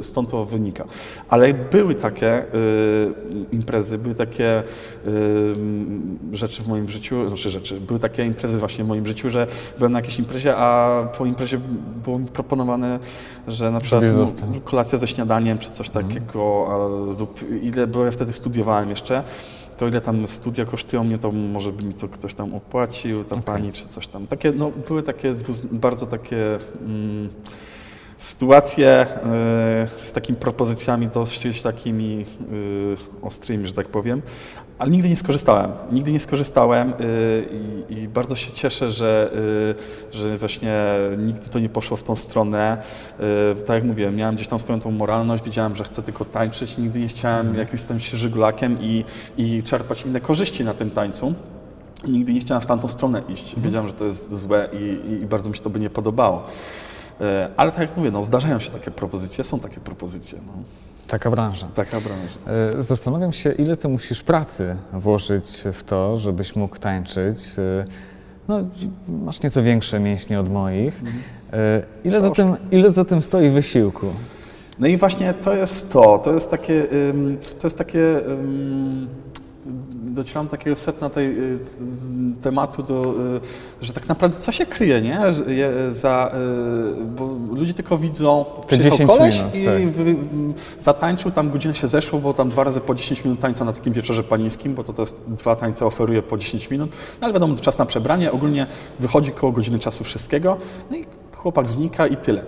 y, 0.00 0.02
stąd 0.02 0.30
to 0.30 0.44
wynika. 0.44 0.84
Ale 1.28 1.54
były 1.54 1.94
takie 1.94 2.42
y, 2.42 2.44
imprezy, 3.52 3.98
były 3.98 4.14
takie 4.14 4.62
y, 5.06 5.54
rzeczy 6.32 6.62
w 6.62 6.68
moim 6.68 6.88
życiu, 6.88 7.28
znaczy 7.28 7.50
rzeczy, 7.50 7.80
były 7.80 8.00
takie 8.00 8.26
imprezy 8.26 8.58
właśnie 8.58 8.84
w 8.84 8.88
moim 8.88 9.06
życiu, 9.06 9.30
że 9.30 9.46
byłem 9.78 9.92
na 9.92 9.98
jakiejś 9.98 10.18
imprezie, 10.18 10.56
a 10.56 11.02
po 11.18 11.26
imprezie 11.26 11.60
było 12.04 12.18
mi 12.18 12.26
proponowane, 12.26 12.98
że 13.48 13.70
na 13.70 13.80
przykład 13.80 14.04
kolacja 14.64 14.98
ze 14.98 15.08
śniadaniem 15.08 15.58
czy 15.58 15.70
coś 15.70 15.90
takiego, 15.90 16.66
a, 16.70 16.76
lub 17.18 17.40
ile, 17.62 17.86
bo 17.86 18.04
ja 18.04 18.10
wtedy 18.10 18.32
studiowałem 18.32 18.90
jeszcze, 18.90 19.22
to 19.76 19.88
ile 19.88 20.00
tam 20.00 20.26
studia 20.26 20.64
kosztują 20.64 21.04
mnie, 21.04 21.18
to 21.18 21.32
może 21.32 21.72
by 21.72 21.82
mi 21.82 21.94
to 21.94 22.08
ktoś 22.08 22.34
tam 22.34 22.54
opłacił, 22.54 23.24
ta 23.24 23.36
Okej. 23.36 23.44
pani 23.44 23.72
czy 23.72 23.88
coś 23.88 24.06
tam. 24.06 24.26
Takie, 24.26 24.52
no, 24.52 24.70
były 24.88 25.02
takie 25.02 25.34
bardzo 25.72 26.06
takie 26.06 26.58
mm, 26.86 27.28
sytuacje 28.18 28.88
e, 28.88 29.06
z 30.00 30.12
takimi 30.12 30.38
propozycjami 30.38 31.08
dosyć 31.08 31.62
takimi 31.62 32.26
e, 33.22 33.26
ostrymi, 33.26 33.68
że 33.68 33.74
tak 33.74 33.88
powiem, 33.88 34.22
ale 34.82 34.90
nigdy 34.90 35.08
nie 35.08 35.16
skorzystałem. 35.16 35.70
Nigdy 35.92 36.12
nie 36.12 36.20
skorzystałem 36.20 36.92
e, 36.92 36.94
i, 37.90 38.02
i 38.02 38.08
bardzo 38.08 38.36
się 38.36 38.52
cieszę, 38.52 38.90
że, 38.90 39.30
e, 40.12 40.16
że 40.16 40.38
właśnie 40.38 40.74
nigdy 41.18 41.48
to 41.48 41.58
nie 41.58 41.68
poszło 41.68 41.96
w 41.96 42.02
tą 42.02 42.16
stronę. 42.16 42.82
E, 43.20 43.54
Tak 43.54 43.74
jak 43.74 43.84
mówiłem, 43.84 44.16
miałem 44.16 44.34
gdzieś 44.34 44.48
tam 44.48 44.60
swoją 44.60 44.80
tą 44.80 44.90
moralność, 44.90 45.44
wiedziałem, 45.44 45.76
że 45.76 45.84
chcę 45.84 46.02
tylko 46.02 46.24
tańczyć, 46.24 46.78
nigdy 46.78 47.00
nie 47.00 47.08
chciałem 47.08 47.54
jakimś 47.54 47.80
stać 47.80 48.04
się 48.04 48.16
żygulakiem 48.16 48.78
i, 48.80 49.04
i 49.36 49.62
czerpać 49.62 50.06
inne 50.06 50.20
korzyści 50.20 50.64
na 50.64 50.74
tym 50.74 50.90
tańcu. 50.90 51.34
Nigdy 52.08 52.32
nie 52.34 52.40
chciałem 52.40 52.60
w 52.60 52.66
tamtą 52.66 52.88
stronę 52.88 53.22
iść. 53.28 53.54
Wiedziałem, 53.56 53.88
że 53.88 53.94
to 53.94 54.04
jest 54.04 54.34
złe 54.34 54.68
i, 54.72 55.10
i, 55.22 55.26
bardzo 55.26 55.50
mi 55.50 55.56
się 55.56 55.62
to 55.62 55.70
by 55.70 55.80
nie 55.80 55.90
podobało. 55.90 56.46
Ale 57.56 57.70
tak 57.70 57.80
jak 57.80 57.96
mówię, 57.96 58.10
no, 58.10 58.22
zdarzają 58.22 58.60
się 58.60 58.70
takie 58.70 58.90
propozycje, 58.90 59.44
są 59.44 59.60
takie 59.60 59.80
propozycje. 59.80 60.38
No. 60.46 60.52
Taka 61.06 61.30
branża. 61.30 61.66
Taka 61.74 62.00
branża. 62.00 62.38
E, 62.78 62.82
Zastanawiam 62.82 63.32
się, 63.32 63.52
ile 63.52 63.76
ty 63.76 63.88
musisz 63.88 64.22
pracy 64.22 64.76
włożyć 64.92 65.64
w 65.72 65.84
to, 65.84 66.16
żebyś 66.16 66.56
mógł 66.56 66.78
tańczyć. 66.78 67.38
E, 67.58 67.84
No, 68.48 68.60
masz 69.08 69.42
nieco 69.42 69.62
większe 69.62 70.00
mięśnie 70.00 70.40
od 70.40 70.50
moich. 70.52 71.02
E, 71.52 71.82
Ile 72.04 72.20
za, 72.20 72.30
tym, 72.30 72.56
ile 72.70 72.92
za 72.92 73.04
tym 73.04 73.22
stoi 73.22 73.48
wysiłku? 73.50 74.06
No 74.78 74.86
i 74.86 74.96
właśnie 74.96 75.34
to 75.34 75.54
jest 75.54 75.92
to, 75.92 76.18
to 76.18 76.32
jest 76.32 76.50
takie, 76.50 76.86
to 77.60 77.66
jest 77.66 77.78
takie, 77.78 78.20
docieram 80.12 80.46
do 80.46 80.50
takiego 80.50 80.76
setna 80.76 81.10
tej 81.10 81.38
y, 81.38 81.58
tematu, 82.42 82.82
do, 82.82 83.14
y, 83.80 83.84
że 83.84 83.92
tak 83.92 84.08
naprawdę 84.08 84.38
co 84.38 84.52
się 84.52 84.66
kryje, 84.66 85.02
nie? 85.02 85.20
Za, 85.92 86.32
y, 87.00 87.04
bo 87.04 87.26
ludzie 87.54 87.74
tylko 87.74 87.98
widzą, 87.98 88.44
Te 88.60 88.78
przyjechał 88.78 88.98
10 88.98 89.10
koleś 89.10 89.38
minut, 89.38 89.54
i 89.54 89.64
tak. 89.64 89.74
zatańczył, 90.80 91.30
tam 91.30 91.50
godzina 91.50 91.74
się 91.74 91.88
zeszło, 91.88 92.18
bo 92.18 92.34
tam 92.34 92.48
dwa 92.48 92.64
razy 92.64 92.80
po 92.80 92.94
10 92.94 93.24
minut 93.24 93.40
tańca 93.40 93.64
na 93.64 93.72
takim 93.72 93.92
wieczorze 93.92 94.22
panieńskim, 94.22 94.74
bo 94.74 94.84
to, 94.84 94.92
to 94.92 95.02
jest 95.02 95.16
dwa 95.28 95.56
tańce 95.56 95.86
oferuje 95.86 96.22
po 96.22 96.38
10 96.38 96.70
minut, 96.70 96.90
no 96.90 97.24
ale 97.24 97.32
wiadomo, 97.32 97.56
czas 97.56 97.78
na 97.78 97.86
przebranie, 97.86 98.32
ogólnie 98.32 98.66
wychodzi 99.00 99.32
koło 99.32 99.52
godziny 99.52 99.78
czasu 99.78 100.04
wszystkiego, 100.04 100.56
no 100.90 100.96
i 100.96 101.06
chłopak 101.32 101.70
znika 101.70 102.06
i 102.06 102.16
tyle. 102.16 102.44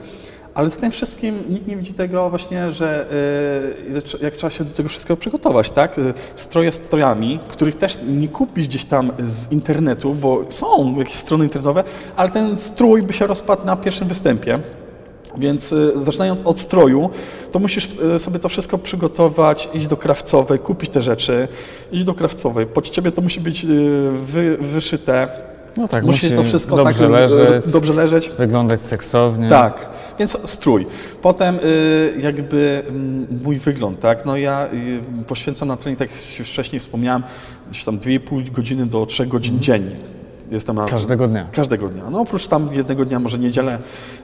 Ale 0.54 0.68
za 0.70 0.76
tym 0.76 0.90
wszystkim 0.90 1.42
nikt 1.48 1.66
nie 1.66 1.76
widzi 1.76 1.94
tego 1.94 2.30
właśnie, 2.30 2.70
że 2.70 3.06
trze- 4.04 4.22
jak 4.22 4.34
trzeba 4.34 4.50
się 4.50 4.64
do 4.64 4.70
tego 4.70 4.88
wszystkiego 4.88 5.16
przygotować, 5.16 5.70
tak? 5.70 5.98
Y, 5.98 6.14
Stroje 6.36 6.72
strojami, 6.72 7.40
których 7.48 7.76
też 7.76 7.98
nie 8.08 8.28
kupisz 8.28 8.68
gdzieś 8.68 8.84
tam 8.84 9.12
z 9.28 9.52
internetu, 9.52 10.14
bo 10.14 10.44
są 10.48 10.98
jakieś 10.98 11.14
strony 11.14 11.44
internetowe, 11.44 11.84
ale 12.16 12.30
ten 12.30 12.58
strój 12.58 13.02
by 13.02 13.12
się 13.12 13.26
rozpadł 13.26 13.66
na 13.66 13.76
pierwszym 13.76 14.08
występie. 14.08 14.60
Więc 15.38 15.72
y, 15.72 15.92
zaczynając 16.04 16.42
od 16.42 16.58
stroju, 16.58 17.10
to 17.52 17.58
musisz 17.58 17.88
sobie 18.18 18.38
to 18.38 18.48
wszystko 18.48 18.78
przygotować, 18.78 19.68
iść 19.74 19.86
do 19.86 19.96
krawcowej, 19.96 20.58
kupić 20.58 20.90
te 20.90 21.02
rzeczy, 21.02 21.48
iść 21.92 22.04
do 22.04 22.14
krawcowej. 22.14 22.66
Pod 22.66 22.90
ciebie 22.90 23.12
to 23.12 23.22
musi 23.22 23.40
być 23.40 23.66
wy, 24.22 24.56
wyszyte, 24.60 25.28
No 25.76 25.88
tak, 25.88 26.04
musi 26.04 26.26
musi 26.26 26.36
to 26.36 26.42
wszystko 26.44 26.76
dobrze 26.76 27.00
tak, 27.04 27.10
leżeć, 27.12 27.72
dobrze 27.72 27.92
leżeć. 27.94 28.30
wyglądać 28.38 28.84
seksownie. 28.84 29.48
Tak, 29.48 29.88
więc 30.18 30.38
strój. 30.44 30.86
Potem 31.22 31.56
y, 31.56 32.14
jakby 32.20 32.82
mm, 32.88 33.26
mój 33.44 33.58
wygląd, 33.58 34.00
tak? 34.00 34.26
No 34.26 34.36
ja 34.36 34.66
y, 35.20 35.24
poświęcam 35.26 35.68
na 35.68 35.76
trening, 35.76 35.98
tak 35.98 36.10
jak 36.10 36.46
wcześniej 36.46 36.80
wspomniałem, 36.80 37.22
gdzieś 37.70 37.84
tam 37.84 37.98
2,5 37.98 38.50
godziny 38.50 38.86
do 38.86 39.06
3 39.06 39.26
godzin 39.26 39.60
dziennie. 39.60 39.96
Jestem 40.50 40.76
na, 40.76 40.84
Każdego 40.84 41.28
dnia. 41.28 41.46
Każdego 41.52 41.88
dnia. 41.88 42.10
No 42.10 42.20
oprócz 42.20 42.46
tam 42.46 42.68
jednego 42.72 43.04
dnia, 43.04 43.18
może 43.20 43.38
niedzielę, 43.38 43.78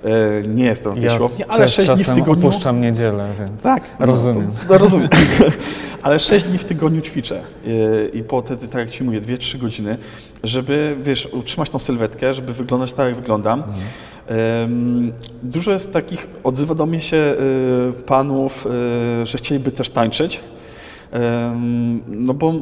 e, 0.04 0.48
nie 0.48 0.64
jestem 0.64 0.94
na 0.94 1.00
tej 1.00 1.10
Ja 1.10 1.16
siłowni, 1.16 1.44
ale 1.44 1.58
też 1.58 1.74
6 1.74 1.90
dni 1.90 2.04
w 2.04 2.08
tygodniu. 2.08 2.48
opuszczam 2.48 2.80
niedzielę, 2.80 3.28
więc 3.40 3.62
Tak, 3.62 3.82
no, 4.00 4.06
rozumiem. 4.06 4.52
To, 4.62 4.68
to 4.68 4.78
rozumiem. 4.78 5.08
Ale 6.02 6.18
6 6.18 6.44
dni 6.44 6.58
w 6.58 6.64
tygodniu 6.64 7.00
ćwiczę 7.00 7.42
i 8.12 8.22
po 8.22 8.42
te, 8.42 8.56
tak 8.56 8.74
jak 8.74 8.90
Ci 8.90 9.04
mówię, 9.04 9.20
2-3 9.20 9.58
godziny, 9.58 9.98
żeby, 10.44 10.96
wiesz, 11.02 11.28
utrzymać 11.32 11.70
tą 11.70 11.78
sylwetkę, 11.78 12.34
żeby 12.34 12.52
wyglądać 12.52 12.92
tak, 12.92 13.06
jak 13.06 13.16
wyglądam. 13.16 13.60
Ym, 13.62 13.74
Dużo 15.42 15.70
jest 15.72 15.92
takich, 15.92 16.26
odzywa 16.44 16.74
do 16.74 16.86
mnie 16.86 17.00
się 17.00 17.16
y, 17.16 17.92
panów, 18.06 18.66
y, 19.22 19.26
że 19.26 19.38
chcieliby 19.38 19.70
też 19.70 19.90
tańczyć, 19.90 20.40
no 22.06 22.34
bo 22.34 22.52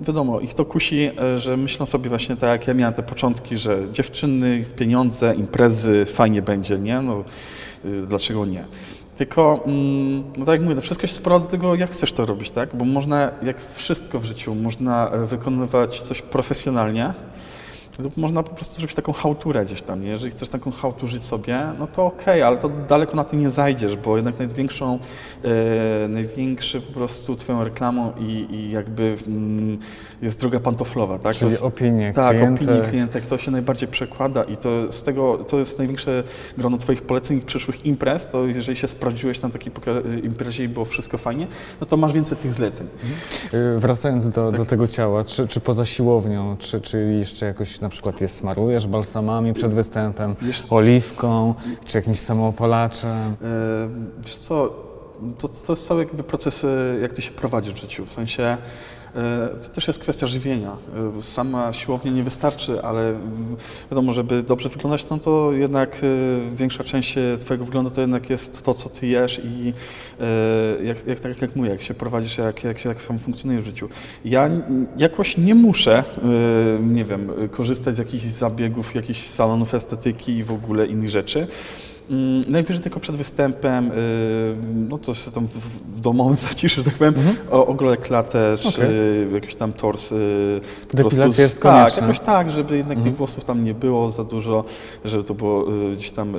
wiadomo, 0.00 0.40
ich 0.40 0.54
to 0.54 0.64
kusi, 0.64 1.10
y, 1.34 1.38
że 1.38 1.56
myślą 1.56 1.86
sobie 1.86 2.08
właśnie 2.08 2.36
tak, 2.36 2.50
jak 2.50 2.68
ja 2.68 2.74
miałem 2.74 2.94
te 2.94 3.02
początki, 3.02 3.56
że 3.56 3.78
dziewczyny, 3.92 4.64
pieniądze, 4.76 5.34
imprezy, 5.34 6.06
fajnie 6.06 6.42
będzie, 6.42 6.78
nie? 6.78 7.00
No, 7.00 7.24
y, 7.84 8.06
dlaczego 8.06 8.46
nie? 8.46 8.64
Tylko, 9.16 9.60
mm, 9.66 10.24
no 10.38 10.44
tak 10.44 10.52
jak 10.52 10.62
mówię, 10.62 10.74
to 10.74 10.80
wszystko 10.80 11.06
się 11.06 11.14
sprowadza 11.14 11.44
do 11.44 11.50
tego, 11.50 11.74
jak 11.74 11.90
chcesz 11.90 12.12
to 12.12 12.26
robić, 12.26 12.50
tak? 12.50 12.76
Bo 12.76 12.84
można, 12.84 13.30
jak 13.42 13.56
wszystko 13.74 14.20
w 14.20 14.24
życiu, 14.24 14.54
można 14.54 15.10
e, 15.10 15.26
wykonywać 15.26 16.00
coś 16.00 16.22
profesjonalnie, 16.22 17.14
lub 17.98 18.16
można 18.16 18.42
po 18.42 18.54
prostu 18.54 18.74
zrobić 18.74 18.96
taką 18.96 19.12
chałturę 19.12 19.64
gdzieś 19.64 19.82
tam. 19.82 20.02
Jeżeli 20.02 20.30
chcesz 20.30 20.48
taką 20.48 20.70
chałturzyć 20.70 21.24
sobie, 21.24 21.60
no 21.78 21.86
to 21.86 22.06
okej, 22.06 22.42
ale 22.42 22.56
to 22.56 22.68
daleko 22.88 23.16
na 23.16 23.24
tym 23.24 23.40
nie 23.40 23.50
zajdziesz, 23.50 23.96
bo 23.96 24.16
jednak 24.16 24.38
największą, 24.38 24.98
e, 25.44 26.08
największy 26.08 26.80
po 26.80 26.92
prostu 26.92 27.36
twoją 27.36 27.64
reklamą 27.64 28.12
i, 28.18 28.46
i 28.50 28.70
jakby 28.70 29.16
mm, 29.26 29.78
jest 30.22 30.40
droga 30.40 30.60
pantoflowa, 30.60 31.18
tak? 31.18 31.32
To 31.32 31.38
Czyli 31.38 31.50
jest, 31.50 31.62
opinie 31.62 32.12
tak, 32.12 32.36
klientek. 32.36 32.68
opinii 32.68 32.82
klientek, 32.90 33.26
to 33.26 33.38
się 33.38 33.50
najbardziej 33.50 33.88
przekłada 33.88 34.44
i 34.44 34.56
to 34.56 34.92
z 34.92 35.02
tego, 35.02 35.38
to 35.38 35.58
jest 35.58 35.78
największe 35.78 36.22
grono 36.58 36.78
Twoich 36.78 37.02
poleceń 37.02 37.40
przyszłych 37.40 37.86
imprez, 37.86 38.28
to 38.30 38.46
jeżeli 38.46 38.76
się 38.76 38.88
sprawdziłeś 38.88 39.42
na 39.42 39.50
takiej 39.50 39.72
imprezie 40.22 40.64
i 40.64 40.68
było 40.68 40.84
wszystko 40.84 41.18
fajnie, 41.18 41.46
no 41.80 41.86
to 41.86 41.96
masz 41.96 42.12
więcej 42.12 42.38
tych 42.38 42.52
zleceń. 42.52 42.86
Y, 43.54 43.78
Wracając 43.78 44.28
do, 44.30 44.50
Tak. 44.50 44.56
do 44.60 44.64
tego 44.66 44.86
ciała, 44.86 45.24
czy, 45.24 45.46
czy 45.46 45.60
poza 45.60 45.86
siłownią, 45.86 46.56
czy, 46.58 46.80
czy 46.80 47.16
jeszcze 47.18 47.46
jakoś 47.46 47.80
na 47.84 47.88
przykład 47.90 48.20
je 48.20 48.28
smarujesz 48.28 48.86
balsamami 48.86 49.52
przed 49.54 49.74
występem, 49.74 50.34
Wiesz- 50.42 50.66
oliwką, 50.70 51.54
czy 51.84 51.98
jakimś 51.98 52.18
samoopalaczem? 52.20 53.10
E, 53.10 53.34
Wiesz 54.24 54.36
co, 54.36 54.74
to, 55.38 55.48
to 55.48 55.72
jest 55.72 55.86
cały 55.86 56.04
jakby 56.04 56.22
proces, 56.22 56.66
jak 57.02 57.12
ty 57.12 57.22
się 57.22 57.30
prowadzisz 57.30 57.74
w 57.74 57.76
życiu, 57.76 58.06
w 58.06 58.12
sensie 58.12 58.56
to 59.62 59.68
też 59.68 59.86
jest 59.86 59.98
kwestia 59.98 60.26
żywienia. 60.26 60.76
E, 61.18 61.22
Sama 61.22 61.72
siłownia 61.72 62.12
nie 62.12 62.22
wystarczy, 62.22 62.82
ale 62.82 63.14
wiadomo, 63.90 64.12
żeby 64.12 64.42
dobrze 64.42 64.68
wyglądać, 64.68 65.06
no 65.10 65.18
to 65.18 65.52
jednak 65.52 65.96
e, 66.02 66.56
większa 66.56 66.84
część 66.84 67.18
e, 67.18 67.38
twojego 67.38 67.64
wyglądu 67.64 67.90
to 67.90 68.00
jednak 68.00 68.30
jest 68.30 68.62
to, 68.62 68.74
co 68.74 68.88
ty 68.88 69.06
jesz 69.06 69.40
i 69.44 69.72
e, 70.20 70.84
jak, 70.84 71.06
jak, 71.06 71.20
tak 71.20 71.42
jak 71.42 71.56
mówię, 71.56 71.70
jak 71.70 71.82
się 71.82 71.94
prowadzisz, 71.94 72.38
jak, 72.38 72.64
jak, 72.64 72.84
jak 72.84 73.02
sam 73.02 73.18
funkcjonujesz 73.18 73.62
w 73.62 73.66
życiu. 73.66 73.88
Ja 74.24 74.50
jakoś 74.96 75.36
nie 75.36 75.54
muszę, 75.54 75.98
e, 75.98 76.82
nie 76.82 77.04
wiem, 77.04 77.30
korzystać 77.50 77.94
z 77.94 77.98
jakichś 77.98 78.24
zabiegów, 78.24 78.94
jakichś 78.94 79.26
salonów 79.26 79.74
estetyki 79.74 80.32
i 80.32 80.44
w 80.44 80.52
ogóle 80.52 80.86
innych 80.86 81.08
rzeczy. 81.08 81.46
Mm, 82.10 82.44
Najwyżej 82.52 82.82
tylko 82.82 83.00
przed 83.00 83.16
występem, 83.16 83.90
y, 83.90 83.92
no 84.88 84.98
to 84.98 85.14
się 85.14 85.30
tam 85.30 85.46
w, 85.46 86.00
domowym 86.00 86.36
zaciszu, 86.48 86.80
że 86.80 86.84
tak 86.84 86.94
powiem, 86.94 87.14
o, 87.50 87.66
ogolę 87.66 87.96
klatę, 87.96 88.54
czy 88.60 88.68
Okej. 88.68 88.88
jakiś 89.34 89.54
tam 89.54 89.72
tors. 89.72 90.12
y, 90.12 90.60
Depilacja 90.94 91.42
jest 91.44 91.62
Tak, 91.62 91.72
konieczna. 91.76 92.02
jakoś 92.02 92.20
tak, 92.20 92.50
żeby 92.50 92.76
jednak 92.76 93.00
tych 93.02 93.16
włosów 93.16 93.44
tam 93.44 93.64
nie 93.64 93.74
było 93.74 94.10
za 94.10 94.24
dużo, 94.24 94.64
żeby 95.04 95.24
to 95.24 95.34
było 95.34 95.72
y, 95.92 95.96
gdzieś 95.96 96.10
tam 96.10 96.34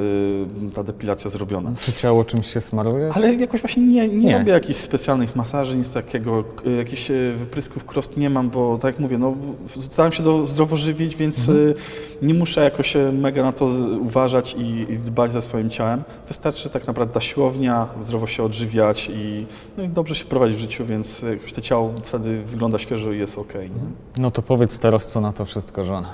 ta 0.74 0.84
depilacja 0.84 1.30
zrobiona. 1.30 1.72
Czy 1.80 1.94
ciało 1.94 2.24
czymś 2.26 2.54
się 2.54 2.62
smarujesz? 2.62 3.18
Ale 3.18 3.34
jakoś 3.36 3.62
właśnie 3.62 3.84
nie, 3.84 4.08
nie, 4.08 4.16
Nie. 4.16 4.38
robię 4.38 4.52
jakichś 4.52 4.80
specjalnych 4.80 5.36
masaży, 5.36 5.76
nic 5.76 5.94
takiego, 5.94 6.44
jakichś 6.78 7.12
wyprysków 7.38 7.86
krost 7.86 8.18
nie 8.18 8.30
mam, 8.30 8.50
bo 8.50 8.78
tak 8.78 8.94
jak 8.94 9.00
mówię, 9.00 9.18
no, 9.18 9.34
staram 9.80 10.12
się 10.12 10.24
do, 10.24 10.46
zdrowo 10.46 10.76
żywić, 10.76 11.16
więc 11.16 11.40
Mhm. 11.40 11.74
nie 12.22 12.34
muszę 12.34 12.62
jakoś 12.64 12.94
mega 13.14 13.44
na 13.44 13.52
to 13.52 13.66
uważać 14.02 14.56
i, 14.60 14.92
i 14.94 14.98
dbać 14.98 15.32
za 15.32 15.42
swoim 15.56 15.70
ciałem. 15.70 16.04
Wystarczy 16.28 16.70
tak 16.70 16.88
naprawdę 16.88 17.14
ta 17.14 17.22
siłownia, 17.22 17.88
zdrowo 18.02 18.28
się 18.28 18.44
odżywiać 18.44 19.10
i, 19.14 19.46
no 19.78 19.84
i 19.84 19.90
dobrze 19.90 20.16
się 20.16 20.26
prowadzić 20.26 20.58
w 20.58 20.60
życiu, 20.60 20.86
więc 20.86 21.22
jakoś 21.22 21.54
to 21.54 21.62
ciało 21.62 21.94
wtedy 22.04 22.44
wygląda 22.44 22.80
świeżo 22.80 23.12
i 23.12 23.20
jest 23.20 23.38
okej. 23.38 23.70
nie? 23.70 23.78
No 24.18 24.32
to 24.32 24.42
powiedz 24.42 24.80
teraz, 24.80 25.08
co 25.08 25.22
na 25.22 25.34
to 25.34 25.46
wszystko 25.46 25.84
żona. 25.84 26.10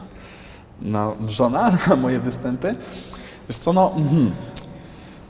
Na 0.82 1.12
żona, 1.28 1.72
na 1.88 1.96
moje 1.96 2.20
występy. 2.20 2.76
Wiesz 3.50 3.58
co, 3.58 3.74
no... 3.74 3.94
Mhm. 3.98 4.32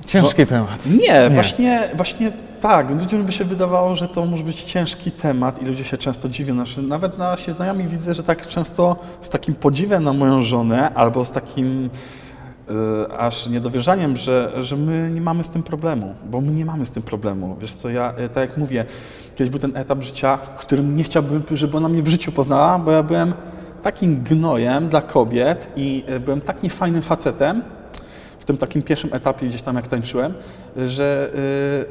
Ciężki 0.05 0.45
temat. 0.45 0.85
Nie, 0.85 1.29
Właśnie, 1.29 1.89
właśnie 1.95 2.31
tak. 2.61 2.89
Ludziom 2.89 3.23
by 3.23 3.31
się 3.31 3.45
wydawało, 3.45 3.95
że 3.95 4.07
to 4.07 4.25
może 4.25 4.43
być 4.43 4.63
ciężki 4.63 5.11
temat 5.11 5.61
i 5.61 5.65
ludzie 5.65 5.83
się 5.83 5.97
często 5.97 6.29
dziwią. 6.29 6.53
Znaczy, 6.53 6.81
nawet 6.81 7.17
nasi 7.17 7.53
znajomi 7.53 7.83
widzę, 7.87 8.13
że 8.13 8.23
tak 8.23 8.47
często 8.47 8.95
z 9.21 9.29
takim 9.29 9.55
podziwem 9.55 10.03
na 10.03 10.13
moją 10.13 10.43
żonę 10.43 10.93
albo 10.93 11.25
z 11.25 11.31
takim 11.31 11.89
aż 13.17 13.47
niedowierzaniem, 13.47 14.17
że, 14.17 14.51
że 14.59 14.77
my 14.77 15.11
nie 15.13 15.21
mamy 15.21 15.43
z 15.43 15.49
tym 15.49 15.63
problemu, 15.63 16.15
bo 16.25 16.41
my 16.41 16.51
nie 16.51 16.65
mamy 16.65 16.85
z 16.85 16.91
tym 16.91 17.03
problemu. 17.03 17.57
Wiesz 17.61 17.73
co, 17.73 17.89
ja 17.89 18.13
e, 18.13 18.29
tak 18.29 18.49
jak 18.49 18.57
mówię, 18.57 18.85
kiedyś 19.35 19.49
był 19.49 19.59
ten 19.59 19.77
etap 19.77 20.01
życia, 20.01 20.39
którym 20.57 20.95
nie 20.95 21.03
chciałbym, 21.03 21.43
żeby 21.51 21.77
ona 21.77 21.89
mnie 21.89 22.03
w 22.03 22.07
życiu 22.07 22.31
poznała, 22.31 22.79
bo 22.79 22.91
ja 22.91 23.03
byłem 23.03 23.33
takim 23.83 24.23
gnojem 24.23 24.89
dla 24.89 25.01
kobiet 25.01 25.67
i 25.75 26.03
e, 26.07 26.19
byłem 26.19 26.41
tak 26.41 26.63
niefajnym 26.63 27.01
facetem, 27.01 27.61
w 28.41 28.45
tym 28.45 28.57
takim 28.57 28.81
pierwszym 28.81 29.13
etapie 29.13 29.47
gdzieś 29.47 29.61
tam 29.61 29.75
jak 29.75 29.87
tańczyłem, 29.87 30.33
że, 30.85 31.31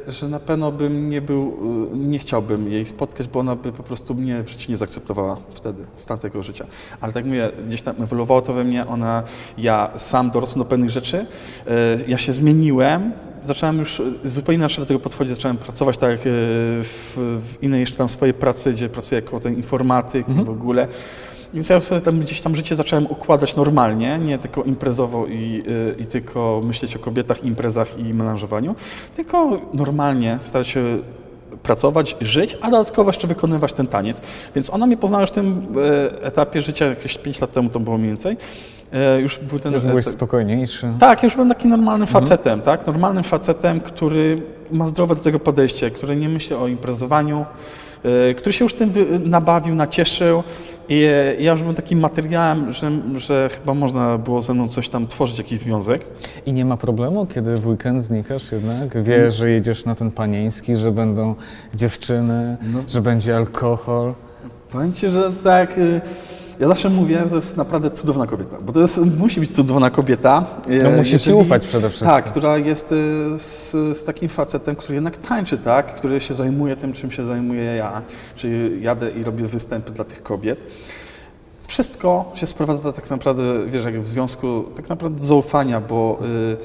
y, 0.09 0.13
że 0.13 0.29
na 0.29 0.41
pewno 0.41 0.73
bym 0.73 1.11
nie 1.11 1.21
był, 1.21 1.57
y, 1.95 1.97
nie 1.97 2.19
chciałbym 2.19 2.71
jej 2.71 2.87
spotkać, 2.87 3.29
bo 3.29 3.41
ona 3.41 3.57
by 3.57 3.73
po 3.73 3.83
prostu 3.83 4.15
mnie 4.15 4.43
w 4.43 4.49
życiu 4.49 4.71
nie 4.71 4.77
zaakceptowała 4.77 5.37
wtedy, 5.55 5.83
stan 5.97 6.19
tego 6.19 6.43
życia. 6.43 6.67
Ale 7.01 7.13
tak 7.13 7.25
mówię, 7.25 7.51
gdzieś 7.69 7.83
tam 7.83 8.03
ewoluowało 8.03 8.43
to 8.43 8.53
we 8.53 8.65
mnie, 8.65 8.87
ona, 8.87 9.23
ja 9.59 9.91
sam 9.99 10.31
dorosłem 10.31 10.59
do 10.59 10.65
pewnych 10.65 10.91
rzeczy, 10.91 11.17
y, 11.19 12.05
ja 12.09 12.19
się 12.19 12.33
zmieniłem, 12.33 13.13
zacząłem 13.45 13.79
już 13.79 14.03
zupełnie 14.25 14.57
inaczej 14.57 14.79
do 14.79 14.87
tego 14.87 15.01
podchodzić, 15.01 15.35
zacząłem 15.35 15.57
pracować 15.57 15.99
tak 15.99 16.21
w, 16.25 17.15
w 17.43 17.63
innej 17.63 17.81
jeszcze 17.81 17.97
tam 17.97 18.09
swojej 18.09 18.35
pracy, 18.35 18.73
gdzie 18.73 18.89
pracuję 18.89 19.21
jako 19.21 19.41
ten 19.41 19.55
informatyk 19.55 20.29
i 20.29 20.45
w 20.45 20.51
ogóle. 20.51 20.89
Więc 21.55 21.69
ja 21.69 21.81
sobie 21.81 22.01
tam 22.01 22.21
gdzieś 22.21 22.41
tam 22.41 22.57
życie 22.57 22.77
zacząłem 22.77 23.07
układać 23.07 23.57
normalnie, 23.57 24.19
nie 24.19 24.39
tylko 24.39 24.63
imprezowo 24.63 25.27
i, 25.27 25.63
y, 25.69 26.03
i 26.03 26.07
tylko 26.07 26.61
myśleć 26.65 26.97
o 26.97 26.99
kobietach, 26.99 27.45
imprezach 27.45 27.99
i 27.99 28.15
melanżowaniu, 28.15 28.75
tylko 29.17 29.61
normalnie 29.75 30.39
starać 30.45 30.69
się 30.69 30.85
pracować, 31.63 32.17
żyć, 32.21 32.59
a 32.63 32.71
dodatkowo 32.71 33.09
jeszcze 33.11 33.27
wykonywać 33.27 33.73
ten 33.73 33.87
taniec. 33.87 34.21
Więc 34.55 34.71
ona 34.75 34.87
mnie 34.87 34.97
poznała 34.97 35.21
już 35.21 35.31
w 35.31 35.33
tym 35.33 35.67
e, 36.13 36.23
etapie 36.23 36.63
życia, 36.63 36.87
jakieś 36.87 37.19
5 37.19 37.41
lat 37.41 37.53
temu 37.53 37.71
to 37.71 37.81
było 37.81 37.99
mniej 37.99 38.09
więcej. 38.11 38.37
E, 38.93 39.21
Już 39.21 39.39
był 39.39 39.59
ten 39.59 39.73
Już 39.73 39.85
byłeś 39.85 40.05
spokojniejszy. 40.05 40.93
tak, 41.01 41.23
już 41.23 41.35
byłem 41.35 41.49
takim 41.49 41.71
normalnym 41.71 42.09
Mhm. 42.09 42.25
facetem, 42.25 42.61
tak? 42.63 42.87
Normalnym 42.87 43.25
facetem, 43.25 43.81
który 43.81 44.43
ma 44.73 44.89
zdrowe 44.89 45.15
do 45.15 45.21
tego 45.21 45.39
podejście, 45.41 45.91
który 45.91 46.17
nie 46.17 46.29
myśli 46.29 46.57
o 46.57 46.67
imprezowaniu, 46.69 47.45
e, 48.31 48.35
który 48.35 48.53
się 48.53 48.65
już 48.65 48.75
tym 48.75 48.93
nabawił, 49.25 49.75
nacieszył. 49.75 50.43
I 50.89 51.07
ja 51.39 51.53
już 51.53 51.61
byłem 51.61 51.77
takim 51.77 52.01
materiałem, 52.01 52.73
że, 52.73 52.91
że 53.17 53.51
chyba 53.53 53.75
można 53.75 54.19
było 54.19 54.43
ze 54.43 54.55
mną 54.55 54.69
coś 54.69 54.89
tam 54.89 55.07
tworzyć, 55.07 55.39
jakiś 55.39 55.61
związek. 55.61 56.05
I 56.47 56.53
nie 56.53 56.65
ma 56.65 56.77
problemu, 56.77 57.27
kiedy 57.27 57.57
w 57.57 57.67
weekend 57.67 58.03
znikasz 58.03 58.53
jednak? 58.53 59.03
Wie, 59.03 59.31
że 59.31 59.51
jedziesz 59.51 59.85
na 59.85 59.95
ten 59.95 60.11
panieński, 60.11 60.77
że 60.77 60.93
będą 60.93 61.35
dziewczyny, 61.75 62.57
No. 62.73 62.79
że 62.89 63.01
będzie 63.03 63.37
alkohol. 63.37 64.15
Powiem 64.71 64.93
Ci, 64.93 65.09
że 65.09 65.33
tak. 65.45 65.79
y, 65.79 66.01
Ja 66.61 66.69
zawsze 66.69 66.91
mówię, 66.91 67.19
że 67.19 67.31
to 67.31 67.37
jest 67.37 67.57
naprawdę 67.57 67.91
cudowna 67.91 68.27
kobieta, 68.27 68.57
bo 68.61 68.73
to 68.73 68.81
jest, 68.81 68.99
musi 69.19 69.41
być 69.41 69.51
cudowna 69.51 69.91
kobieta. 69.91 70.47
No 70.83 70.91
musi 70.91 71.19
ci 71.19 71.33
ufać 71.33 71.67
przede 71.67 71.89
wszystkim. 71.89 72.11
Tak, 72.11 72.25
która 72.25 72.59
jest 72.59 72.93
y, 72.93 72.97
z, 73.39 73.71
z 73.99 74.05
takim 74.05 74.29
facetem, 74.29 74.77
który 74.77 74.95
jednak 74.95 75.17
tańczy, 75.17 75.59
tak? 75.59 75.95
Który 75.95 76.21
się 76.21 76.35
zajmuje 76.35 76.77
tym, 76.77 76.93
czym 76.93 77.11
się 77.11 77.25
zajmuję 77.25 77.63
ja, 77.63 78.03
czyli 78.37 78.83
jadę 78.83 79.11
i 79.11 79.25
robię 79.25 79.47
występy 79.47 79.93
dla 79.93 80.05
tych 80.05 80.23
kobiet. 80.23 80.61
Wszystko 81.67 82.33
się 82.35 82.47
sprowadza 82.47 82.93
tak 82.93 83.11
naprawdę, 83.11 83.43
wiesz, 83.67 83.85
jak 83.85 84.01
w 84.01 84.07
związku, 84.07 84.65
tak 84.77 84.89
naprawdę 84.89 85.19
do 85.19 85.27
zaufania, 85.27 85.81
bo 85.81 86.19
y, 86.23 86.57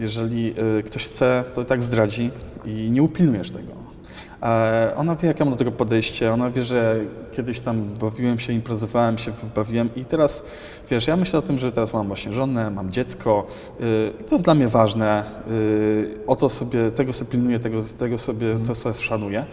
jeżeli 0.00 0.54
y, 0.78 0.82
ktoś 0.82 1.04
chce, 1.04 1.44
to 1.54 1.62
i 1.62 1.64
tak 1.64 1.82
zdradzi 1.82 2.30
i 2.64 2.90
nie 2.90 3.02
upilnujesz 3.02 3.50
tego. 3.50 3.81
Ona 4.96 5.16
wie, 5.16 5.28
jakie 5.28 5.44
mam 5.44 5.52
do 5.52 5.58
tego 5.58 5.72
podejście. 5.72 6.32
Ona 6.32 6.50
wie, 6.50 6.62
że 6.62 6.96
kiedyś 7.32 7.60
tam 7.60 7.84
bawiłem 8.00 8.38
się, 8.38 8.52
imprezowałem 8.52 9.18
się, 9.18 9.32
bawiłem 9.54 9.88
i 9.96 10.04
teraz, 10.04 10.46
wiesz, 10.90 11.06
ja 11.06 11.16
myślę 11.16 11.38
o 11.38 11.42
tym, 11.42 11.58
że 11.58 11.72
teraz 11.72 11.92
mam 11.92 12.06
właśnie 12.06 12.32
żonę, 12.32 12.70
mam 12.70 12.90
dziecko 12.92 13.46
y, 13.80 14.12
i 14.20 14.24
to 14.24 14.34
jest 14.34 14.44
dla 14.44 14.54
mnie 14.54 14.68
ważne. 14.68 15.24
Y, 15.50 16.18
O 16.26 16.36
to 16.36 16.48
sobie, 16.48 16.90
tego 16.90 17.12
sobie 17.12 17.30
pilnuję, 17.30 17.58
tego, 17.60 17.82
tego 17.98 18.18
sobie, 18.18 18.46
to 18.66 18.74
sobie 18.74 18.94
szanuję. 18.94 19.44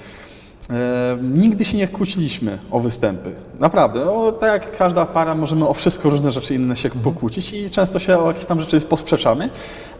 E, 0.69 1.17
Nigdy 1.21 1.65
się 1.65 1.77
nie 1.77 1.87
kłóciliśmy 1.87 2.59
o 2.71 2.79
występy. 2.79 3.31
Naprawdę. 3.59 4.11
O, 4.11 4.31
tak 4.31 4.51
jak 4.63 4.77
każda 4.77 5.05
para, 5.05 5.35
możemy 5.35 5.67
o 5.67 5.73
wszystko 5.73 6.09
różne 6.09 6.31
rzeczy 6.31 6.55
inne 6.55 6.75
się 6.75 6.89
pokłócić 6.89 7.53
i 7.53 7.69
często 7.69 7.99
się 7.99 8.17
o 8.17 8.27
jakieś 8.27 8.45
tam 8.45 8.59
rzeczy 8.59 8.81
posprzeczamy, 8.81 9.49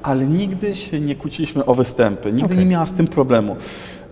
ale 0.03 0.27
nigdy 0.27 0.75
się 0.75 0.99
nie 0.99 1.15
kłóciliśmy 1.15 1.65
o 1.65 1.73
występy. 1.75 2.33
Nigdy 2.33 2.45
Okej. 2.45 2.57
nie 2.57 2.65
miała 2.65 2.85
z 2.85 2.93
tym 2.93 3.07
problemu. 3.07 3.55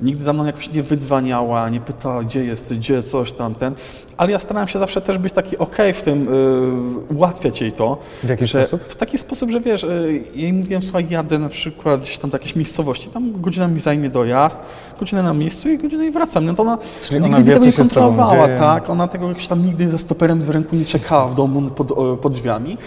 Nigdy 0.01 0.23
za 0.23 0.33
mną 0.33 0.45
jakoś 0.45 0.73
nie 0.73 0.83
wydzwaniała, 0.83 1.69
nie 1.69 1.79
pytała, 1.79 2.23
gdzie 2.23 2.45
jest, 2.45 2.73
gdzie 2.73 3.03
coś 3.03 3.31
tam, 3.31 3.55
ten. 3.55 3.73
Ale 4.17 4.31
ja 4.31 4.39
starałem 4.39 4.67
się 4.67 4.79
zawsze 4.79 5.01
też 5.01 5.17
być 5.17 5.33
taki 5.33 5.57
okej 5.57 5.93
w 5.93 6.01
tym, 6.01 6.27
y, 7.09 7.13
ułatwiać 7.13 7.61
jej 7.61 7.71
to. 7.71 7.97
W 8.23 8.29
jaki 8.29 8.45
że, 8.45 8.65
sposób? 8.65 8.83
W 8.83 8.95
taki 8.95 9.17
sposób, 9.17 9.51
że 9.51 9.59
wiesz, 9.59 9.83
y, 9.83 10.23
jej 10.35 10.53
mówiłem, 10.53 10.83
słuchaj, 10.83 11.07
jadę 11.09 11.39
na 11.39 11.49
przykład 11.49 12.01
gdzieś 12.01 12.17
tam 12.17 12.29
do 12.29 12.35
jakiejś 12.35 12.55
miejscowości, 12.55 13.09
tam 13.09 13.41
godzina 13.41 13.67
mi 13.67 13.79
zajmie 13.79 14.09
dojazd, 14.09 14.59
godzinę 14.99 15.23
na 15.23 15.33
miejscu 15.33 15.69
i 15.69 15.77
godzinę 15.77 16.05
i 16.05 16.11
wracam. 16.11 16.45
No 16.45 16.53
to 16.53 16.61
ona 16.61 16.77
Czyli 17.01 17.21
nigdy 17.21 17.35
ona 17.35 17.43
wie, 17.43 17.53
tego 17.53 17.65
nie 17.65 17.71
kontrolowała, 17.71 18.47
tak? 18.47 18.89
Ona 18.89 19.07
tego 19.07 19.27
jakoś 19.27 19.47
tam 19.47 19.65
nigdy 19.65 19.89
ze 19.89 19.99
stoperem 19.99 20.41
w 20.41 20.49
ręku 20.49 20.75
nie 20.75 20.85
czekała 20.85 21.27
w 21.27 21.35
domu 21.35 21.69
pod, 21.69 21.91
pod 22.21 22.33
drzwiami. 22.33 22.77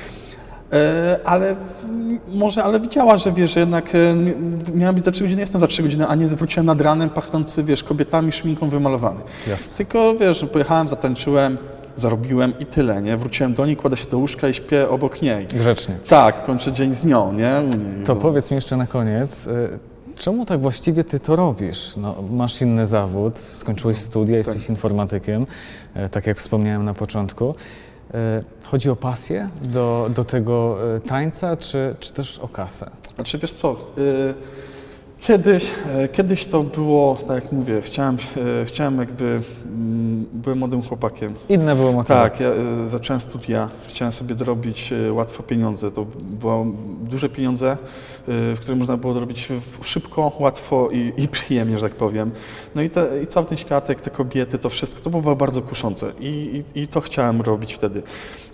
E, 0.73 1.20
Ale 1.25 1.55
w, 1.55 1.99
może, 2.29 2.64
ale 2.64 2.81
widziała, 2.81 3.18
że 3.18 3.33
wiesz, 3.33 3.55
że 3.55 3.61
jednak 3.61 3.94
e, 3.94 4.14
mi- 4.14 4.33
miała 4.75 4.92
być 4.92 5.05
za 5.05 5.11
3 5.11 5.23
godziny, 5.25 5.40
jestem 5.40 5.61
za 5.61 5.66
3 5.66 5.83
godziny, 5.83 6.07
a 6.07 6.14
nie 6.14 6.27
wróciłem 6.27 6.66
nad 6.66 6.81
ranem 6.81 7.11
pachnący, 7.11 7.62
wiesz, 7.64 7.85
kobietami, 7.85 8.33
szminką 8.33 8.68
wymalowany. 8.68 9.20
Jasne. 9.46 9.75
Tylko 9.75 10.14
wiesz, 10.14 10.44
pojechałem, 10.53 10.88
zatańczyłem, 10.88 11.59
zarobiłem 11.96 12.53
i 12.59 12.66
tyle, 12.66 13.03
nie? 13.03 13.16
Wróciłem 13.16 13.55
do 13.55 13.66
niej, 13.66 13.77
kładę 13.77 13.96
się 13.96 14.09
do 14.09 14.18
łóżka 14.18 14.49
i 14.49 14.55
śpię 14.55 14.88
obok 14.88 15.23
niej. 15.23 15.46
Grzecznie. 15.46 15.99
Tak, 16.09 16.44
kończę 16.44 16.73
dzień 16.73 16.94
z 16.96 17.05
nią, 17.05 17.33
nie? 17.33 17.62
Niej, 17.68 18.05
To 18.05 18.14
bo- 18.14 18.20
powiedz 18.20 18.51
mi 18.51 18.55
jeszcze 18.55 18.77
na 18.77 18.87
koniec, 18.87 19.46
y, 19.46 19.79
czemu 20.16 20.46
tak 20.46 20.61
właściwie 20.61 21.05
ty 21.05 21.20
to 21.20 21.37
robisz? 21.37 21.96
No, 21.96 22.14
masz 22.31 22.62
inny 22.62 22.87
zawód, 22.87 23.38
skończyłeś 23.38 23.99
studia, 23.99 24.37
jesteś 24.37 24.68
informatykiem, 24.68 25.46
e, 25.94 26.09
tak 26.09 26.27
jak 26.27 26.38
wspomniałem 26.38 26.85
na 26.85 26.94
początku. 26.94 27.55
E, 28.14 28.40
Chodzi 28.64 28.90
o 28.90 28.96
pasję 28.96 29.49
do, 29.62 30.11
do 30.14 30.25
tego 30.25 30.77
e, 30.96 31.01
tańca, 31.01 31.57
czy, 31.57 31.94
czy 32.01 32.12
też 32.12 32.38
o 32.38 32.49
kasę? 32.49 32.90
Znaczy 33.14 33.38
wiesz 33.38 33.53
co, 33.53 33.77
y, 33.99 34.35
kiedyś, 35.20 35.66
e, 35.96 36.09
kiedyś 36.09 36.46
to 36.46 36.62
było, 36.62 37.18
tak 37.29 37.44
jak 37.44 37.53
mówię, 37.53 37.83
chciałem, 37.83 38.16
chciałem 38.66 38.99
jakby, 38.99 39.25
mm, 39.66 40.10
byłem 40.33 40.59
młodym 40.59 40.83
chłopakiem. 40.83 41.35
Inne 41.48 41.76
Tak, 41.76 41.94
motywacje. 41.94 42.46
ja 42.46 42.83
e, 42.83 42.87
zacząłem 42.87 43.20
studia, 43.20 43.70
chciałem 43.88 44.12
sobie 44.12 44.35
dorobić 44.35 44.92
e, 44.92 45.12
łatwo 45.12 45.42
pieniądze. 45.42 45.90
To 45.90 46.06
były 46.20 46.72
duże 47.02 47.28
pieniądze, 47.28 47.70
e, 47.72 47.76
w 48.28 48.59
które 48.61 48.76
można 48.76 48.96
było 48.96 49.14
dorobić 49.14 49.48
szybko, 49.83 50.33
łatwo 50.38 50.88
i, 50.90 51.12
i 51.16 51.28
przyjemnie, 51.28 51.78
że 51.78 51.88
tak 51.88 51.96
powiem. 51.98 52.30
No 52.74 52.83
i, 52.83 52.90
te, 52.90 53.22
i 53.22 53.26
cały 53.26 53.46
ten 53.46 53.59
światek, 53.59 54.00
te 54.00 54.11
kobiety, 54.11 54.59
to 54.59 54.68
wszystko, 54.68 55.00
to 55.00 55.11
było 55.11 55.37
bardzo 55.37 55.62
kuszące 55.62 56.12
i, 56.20 56.64
i, 56.74 56.80
i 56.83 56.88
to 56.88 57.00
chciałem 57.00 57.40
robić 57.40 57.74
wtedy. 57.74 58.02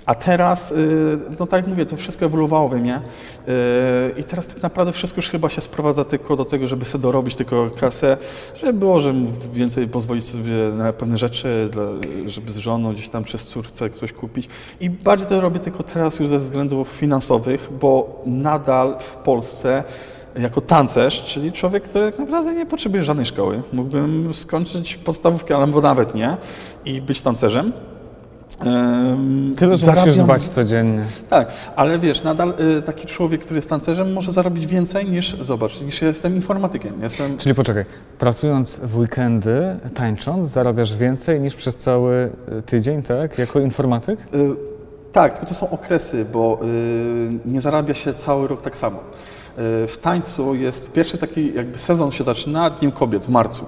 A 0.06 0.14
teraz, 0.14 0.72
y, 0.72 1.18
no 1.38 1.46
tak 1.46 1.60
jak 1.60 1.66
mówię, 1.66 1.86
to 1.86 1.96
wszystko 1.96 2.26
ewoluowało 2.26 2.68
we 2.68 2.76
mnie 2.76 2.96
y, 2.96 4.20
i 4.20 4.24
teraz 4.24 4.46
tak 4.46 4.62
naprawdę 4.62 4.92
wszystko 4.92 5.18
już 5.18 5.30
chyba 5.30 5.50
się 5.50 5.60
sprowadza 5.60 6.04
tylko 6.04 6.36
do 6.36 6.44
tego, 6.44 6.66
żeby 6.66 6.84
sobie 6.84 7.02
dorobić 7.02 7.36
tylko 7.36 7.70
kasę, 7.80 8.16
żeby 8.54 8.72
było, 8.72 9.00
że 9.00 9.14
więcej 9.52 9.88
pozwolić 9.88 10.24
sobie 10.24 10.52
na 10.76 10.92
pewne 10.92 11.16
rzeczy, 11.16 11.70
żeby 12.26 12.52
z 12.52 12.56
żoną 12.56 12.92
gdzieś 12.92 13.08
tam 13.08 13.24
czy 13.24 13.38
z 13.38 13.44
córce 13.44 13.90
ktoś 13.90 14.12
kupić. 14.12 14.48
I 14.80 14.90
bardziej 14.90 15.28
to 15.28 15.40
robię 15.40 15.60
tylko 15.60 15.82
teraz 15.82 16.18
już 16.18 16.28
ze 16.28 16.38
względów 16.38 16.88
finansowych, 16.88 17.68
bo 17.80 18.22
nadal 18.26 18.96
w 19.00 19.16
Polsce 19.16 19.84
jako 20.38 20.60
tancerz, 20.60 21.24
czyli 21.24 21.52
człowiek, 21.52 21.82
który 21.82 22.10
tak 22.10 22.18
naprawdę 22.18 22.54
nie 22.54 22.66
potrzebuje 22.66 23.04
żadnej 23.04 23.26
szkoły. 23.26 23.62
Mógłbym 23.72 24.34
skończyć 24.34 24.96
podstawówkę, 24.96 25.56
albo 25.56 25.80
nawet 25.80 26.14
nie 26.14 26.36
i 26.84 27.00
być 27.00 27.20
tancerzem. 27.20 27.72
Tyle, 28.58 29.76
że 29.76 29.86
musisz 29.86 29.86
zarabiam- 29.86 30.24
dbać 30.24 30.44
codziennie. 30.48 31.04
Tak, 31.28 31.48
ale 31.76 31.98
wiesz, 31.98 32.22
nadal 32.22 32.54
y, 32.78 32.82
taki 32.82 33.06
człowiek, 33.06 33.40
który 33.40 33.58
jest 33.58 33.68
tancerzem, 33.70 34.12
może 34.12 34.32
zarobić 34.32 34.66
więcej 34.66 35.10
niż, 35.10 35.36
zobacz, 35.36 35.80
niż 35.80 36.02
jestem 36.02 36.36
informatykiem. 36.36 37.02
Jestem, 37.02 37.38
Czyli 37.38 37.54
poczekaj, 37.54 37.84
pracując 38.18 38.80
w 38.84 38.96
weekendy, 38.98 39.76
tańcząc, 39.94 40.48
zarabiasz 40.48 40.96
więcej 40.96 41.40
niż 41.40 41.54
przez 41.54 41.76
cały 41.76 42.30
e, 42.58 42.62
tydzień, 42.62 43.02
tak? 43.02 43.38
Jako 43.38 43.60
informatyk? 43.60 44.20
y, 44.34 44.50
tak, 45.12 45.32
tylko 45.32 45.46
to 45.46 45.54
są 45.54 45.70
okresy, 45.70 46.24
bo 46.32 46.58
y, 46.62 47.48
nie 47.50 47.60
zarabia 47.60 47.94
się 47.94 48.14
cały 48.14 48.48
rok 48.48 48.62
tak 48.62 48.78
samo. 48.78 48.98
Y, 48.98 49.86
w 49.86 49.98
tańcu 50.02 50.54
jest 50.54 50.92
pierwszy 50.92 51.18
taki 51.18 51.54
jakby 51.54 51.78
sezon 51.78 52.10
się 52.12 52.24
zaczyna 52.24 52.70
Dniem 52.70 52.92
Kobiet 52.92 53.24
w 53.24 53.28
marcu. 53.28 53.64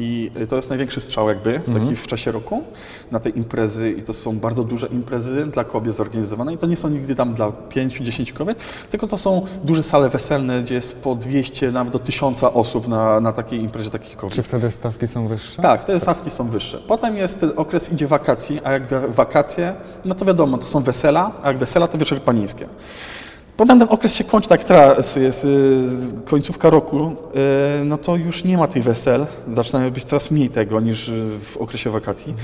I 0.00 0.30
y, 0.40 0.46
to 0.46 0.56
jest 0.56 0.68
największy 0.68 1.00
strzał 1.00 1.28
jakby 1.28 1.60
taki 1.80 1.96
w 1.96 2.06
czasie 2.06 2.32
roku 2.32 2.62
na 3.10 3.20
te 3.20 3.28
imprezy 3.30 3.90
i 3.90 4.02
to 4.02 4.12
są 4.12 4.38
bardzo 4.38 4.64
duże 4.64 4.86
imprezy 4.86 5.46
dla 5.46 5.64
kobiet 5.64 5.94
zorganizowane 5.94 6.54
i 6.54 6.58
to 6.58 6.66
nie 6.66 6.76
są 6.76 6.88
nigdy 6.88 7.14
tam 7.14 7.34
dla 7.34 7.48
5-10 7.48 8.32
kobiet, 8.32 8.58
tylko 8.90 9.06
to 9.06 9.18
są 9.18 9.46
duże 9.64 9.82
sale 9.82 10.08
weselne, 10.08 10.62
gdzie 10.62 10.74
jest 10.74 11.02
po 11.02 11.14
200, 11.14 11.72
nawet 11.72 11.92
do 11.92 11.98
1000 11.98 12.44
osób 12.44 12.88
na, 12.88 13.20
na 13.20 13.32
takiej 13.32 13.60
imprezie 13.60 13.90
takich 13.90 14.16
kobiet. 14.16 14.34
Czy 14.36 14.42
wtedy 14.42 14.70
stawki 14.70 15.06
są 15.06 15.26
wyższe? 15.28 15.62
Tak, 15.62 15.82
wtedy 15.82 16.00
stawki 16.00 16.30
są 16.30 16.48
wyższe. 16.48 16.78
Potem 16.88 17.16
jest 17.16 17.40
ten 17.40 17.52
okres 17.56 17.92
idzie 17.92 18.06
wakacji, 18.06 18.60
a 18.64 18.72
jak 18.72 18.86
wa- 18.86 19.08
wakacje, 19.08 19.74
no 20.04 20.14
to 20.14 20.24
wiadomo, 20.24 20.58
to 20.58 20.66
są 20.66 20.80
wesela, 20.82 21.32
a 21.42 21.48
jak 21.48 21.58
wesela 21.58 21.88
to 21.88 21.98
wieczory 21.98 22.20
panieńskie. 22.20 22.66
Potem 23.60 23.78
ten 23.78 23.88
okres 23.90 24.14
się 24.14 24.24
kończy, 24.24 24.48
tak 24.48 24.64
teraz 24.64 25.16
jest 25.16 25.44
y, 25.44 25.88
końcówka 26.24 26.70
roku, 26.70 27.16
y, 27.80 27.84
no 27.84 27.98
to 27.98 28.16
już 28.16 28.44
nie 28.44 28.58
ma 28.58 28.66
tych 28.66 28.84
wesel, 28.84 29.26
zaczyna 29.54 29.90
być 29.90 30.04
coraz 30.04 30.30
mniej 30.30 30.50
tego 30.50 30.80
niż 30.80 31.08
y, 31.08 31.38
w 31.40 31.56
okresie 31.56 31.90
wakacji. 31.90 32.34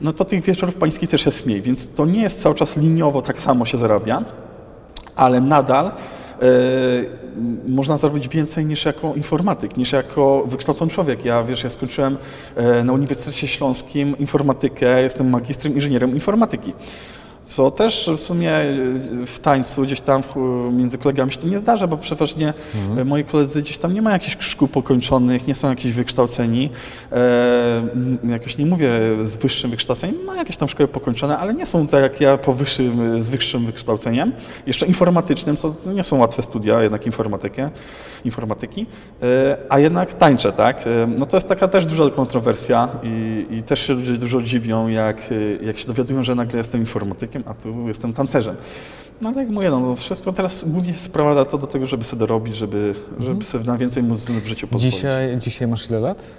No 0.00 0.12
to 0.12 0.24
tych 0.24 0.42
wieczorów 0.42 0.74
pańskich 0.74 1.10
też 1.10 1.26
jest 1.26 1.46
mniej, 1.46 1.62
więc 1.62 1.94
to 1.94 2.06
nie 2.06 2.22
jest 2.22 2.42
cały 2.42 2.54
czas 2.54 2.76
liniowo 2.76 3.22
tak 3.22 3.40
samo 3.40 3.64
się 3.64 3.78
zarabia, 3.78 4.24
ale 5.16 5.40
nadal 5.40 5.86
e, 5.86 5.92
można 7.68 7.96
zarobić 7.96 8.28
więcej 8.28 8.66
niż 8.66 8.84
jako 8.84 9.14
informatyk, 9.14 9.76
niż 9.76 9.92
jako 9.92 10.44
wykształcony 10.46 10.90
człowiek. 10.90 11.24
Ja, 11.24 11.42
wiesz, 11.42 11.64
ja 11.64 11.70
skończyłem 11.70 12.16
na 12.84 12.92
Uniwersytecie 12.92 13.48
Śląskim 13.48 14.18
informatykę, 14.18 15.02
jestem 15.02 15.30
magistrem 15.30 15.74
inżynierem 15.74 16.14
informatyki. 16.14 16.72
Co 17.44 17.70
też 17.70 18.10
w 18.16 18.20
sumie 18.20 18.52
w 19.26 19.38
tańcu 19.38 19.82
gdzieś 19.82 20.00
tam 20.00 20.22
między 20.72 20.98
kolegami 20.98 21.32
się 21.32 21.38
to 21.38 21.46
nie 21.46 21.58
zdarza, 21.58 21.86
bo 21.86 21.96
przeważnie 21.96 22.54
e, 22.98 23.04
moi 23.04 23.24
koledzy 23.24 23.62
gdzieś 23.62 23.78
tam 23.78 23.94
nie 23.94 24.02
mają 24.02 24.14
jakichś 24.14 24.36
szkół 24.46 24.68
pokończonych, 24.68 25.46
nie 25.46 25.54
są 25.54 25.68
jakieś 25.68 25.92
wykształceni. 25.92 26.70
E, 27.12 27.82
jakoś 28.28 28.58
nie 28.58 28.66
mówię 28.66 28.90
z 29.24 29.36
wyższym 29.36 29.70
wykształceniem, 29.70 30.24
mają 30.24 30.38
jakieś 30.38 30.56
tam 30.56 30.68
szkoły 30.68 30.88
pokończone, 30.88 31.38
ale 31.38 31.54
nie 31.54 31.66
są 31.66 31.86
tak 31.86 32.02
jak 32.02 32.20
ja 32.20 32.38
po 32.38 32.52
wyższym, 32.52 33.22
z 33.24 33.28
wyższym 33.28 33.66
wykształceniem, 33.66 34.32
jeszcze 34.66 34.86
informatycznym, 34.86 35.56
co 35.56 35.74
nie 35.94 36.04
są 36.04 36.18
łatwe 36.18 36.42
studia, 36.42 36.82
jednak 36.82 37.06
informatykę, 37.06 37.70
informatyki, 38.24 38.86
e, 39.22 39.56
a 39.68 39.78
jednak 39.78 40.14
tańczę, 40.14 40.52
tak? 40.52 40.86
E, 40.86 41.06
No 41.18 41.26
to 41.26 41.36
jest 41.36 41.48
taka 41.48 41.68
też 41.68 41.86
duża 41.86 42.10
kontrowersja 42.10 42.88
i, 43.02 43.46
i 43.50 43.62
też 43.62 43.86
się 43.86 43.92
ludzie 43.92 44.12
dużo 44.12 44.42
dziwią, 44.42 44.88
jak, 44.88 45.16
jak 45.62 45.78
się 45.78 45.86
dowiadują, 45.86 46.22
że 46.22 46.34
nagle 46.34 46.58
jestem 46.58 46.80
informatykiem, 46.80 47.31
a 47.46 47.54
tu 47.54 47.88
jestem 47.88 48.12
tancerzem. 48.12 48.56
No 49.20 49.28
ale 49.28 49.42
jak 49.42 49.50
mówię, 49.50 49.70
no, 49.70 49.80
no 49.80 49.96
wszystko 49.96 50.32
teraz 50.32 50.64
głównie 50.68 50.94
sprowadza 50.94 51.44
to 51.44 51.58
do 51.58 51.66
tego, 51.66 51.86
żeby 51.86 52.04
sobie 52.04 52.20
dorobić, 52.20 52.56
żeby, 52.56 52.94
żeby 53.20 53.44
sobie 53.44 53.64
na 53.64 53.78
więcej 53.78 54.02
móc 54.02 54.24
w 54.24 54.46
życiu 54.46 54.68
pozwolić. 54.68 54.94
Dzisiaj, 54.94 55.38
dzisiaj 55.38 55.68
masz 55.68 55.90
ile 55.90 56.00
lat? 56.00 56.30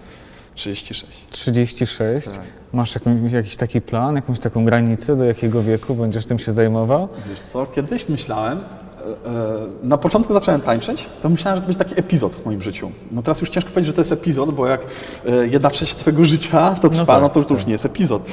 36. 0.55 1.05
36. 1.31 2.27
Tak. 2.27 2.45
Masz 2.73 2.95
jakąś, 2.95 3.31
jakiś 3.31 3.57
taki 3.57 3.81
plan, 3.81 4.15
jakąś 4.15 4.39
taką 4.39 4.65
granicę, 4.65 5.15
do 5.15 5.25
jakiego 5.25 5.63
wieku 5.63 5.95
będziesz 5.95 6.25
tym 6.25 6.39
się 6.39 6.51
zajmował? 6.51 7.07
Wiesz 7.29 7.41
co, 7.41 7.65
kiedyś 7.65 8.09
myślałem, 8.09 8.57
e, 8.57 9.29
e, 9.29 9.67
na 9.83 9.97
początku 9.97 10.33
zacząłem 10.33 10.61
tańczyć, 10.61 11.05
to 11.21 11.29
myślałem, 11.29 11.57
że 11.57 11.61
to 11.61 11.67
będzie 11.67 11.85
taki 11.85 11.99
epizod 11.99 12.35
w 12.35 12.45
moim 12.45 12.61
życiu. 12.61 12.91
No 13.11 13.21
teraz 13.21 13.41
już 13.41 13.49
ciężko 13.49 13.69
powiedzieć, 13.69 13.87
że 13.87 13.93
to 13.93 14.01
jest 14.01 14.11
epizod, 14.11 14.51
bo 14.51 14.67
jak 14.67 14.81
e, 15.25 15.47
jedna 15.47 15.69
trzecia 15.69 15.95
twojego 15.95 16.25
życia 16.25 16.75
to 16.81 16.89
trwa, 16.89 17.05
tak, 17.05 17.21
no, 17.21 17.29
to, 17.29 17.43
to 17.43 17.53
już 17.53 17.61
tak. 17.61 17.67
nie 17.67 17.71
jest 17.71 17.85
epizod. 17.85 18.23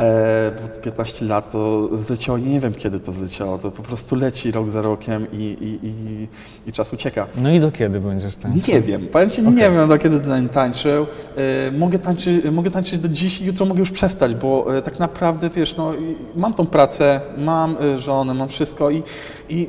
E, 0.00 0.52
bo 0.62 0.80
15 0.82 1.24
lat 1.24 1.52
to 1.52 1.88
zleciało, 1.96 2.38
nie 2.38 2.60
wiem 2.60 2.74
kiedy 2.74 3.00
to 3.00 3.12
zleciało, 3.12 3.58
to 3.58 3.70
po 3.70 3.82
prostu 3.82 4.16
leci 4.16 4.50
rok 4.50 4.70
za 4.70 4.82
rokiem 4.82 5.26
i, 5.32 5.36
i, 5.36 5.86
i, 5.86 6.28
i 6.66 6.72
czas 6.72 6.92
ucieka. 6.92 7.26
No 7.36 7.50
i 7.50 7.60
do 7.60 7.70
kiedy 7.70 8.00
będziesz 8.00 8.36
tańczył? 8.36 8.74
Nie 8.74 8.80
wiem, 8.80 9.06
powiem 9.06 9.30
Ci, 9.30 9.42
nie 9.42 9.70
wiem 9.70 9.88
do 9.88 9.98
kiedy 9.98 10.20
ten 10.20 10.48
tańczył. 10.48 11.06
E, 11.36 11.72
mogę, 11.72 11.98
tańczy, 11.98 12.52
mogę 12.52 12.70
tańczyć 12.70 12.98
do 12.98 13.08
dziś 13.08 13.40
i 13.40 13.44
jutro 13.44 13.66
mogę 13.66 13.80
już 13.80 13.90
przestać, 13.90 14.34
bo 14.34 14.76
e, 14.76 14.82
tak 14.82 14.98
naprawdę, 14.98 15.50
wiesz, 15.50 15.76
no, 15.76 15.92
mam 16.36 16.54
tą 16.54 16.66
pracę, 16.66 17.20
mam 17.38 17.76
e, 17.80 17.98
żonę, 17.98 18.34
mam 18.34 18.48
wszystko 18.48 18.90
i, 18.90 19.02
i 19.48 19.68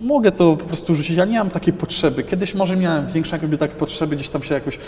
mogę 0.00 0.32
to 0.32 0.56
po 0.56 0.64
prostu 0.64 0.94
rzucić. 0.94 1.16
Ja 1.16 1.24
nie 1.24 1.38
mam 1.38 1.50
takiej 1.50 1.72
potrzeby. 1.72 2.22
Kiedyś 2.22 2.54
może 2.54 2.76
miałem 2.76 3.06
większe 3.06 3.36
jakby 3.36 3.58
takie 3.58 3.74
potrzeby, 3.74 4.16
gdzieś 4.16 4.28
tam 4.28 4.42
się 4.42 4.54
jakoś 4.54 4.78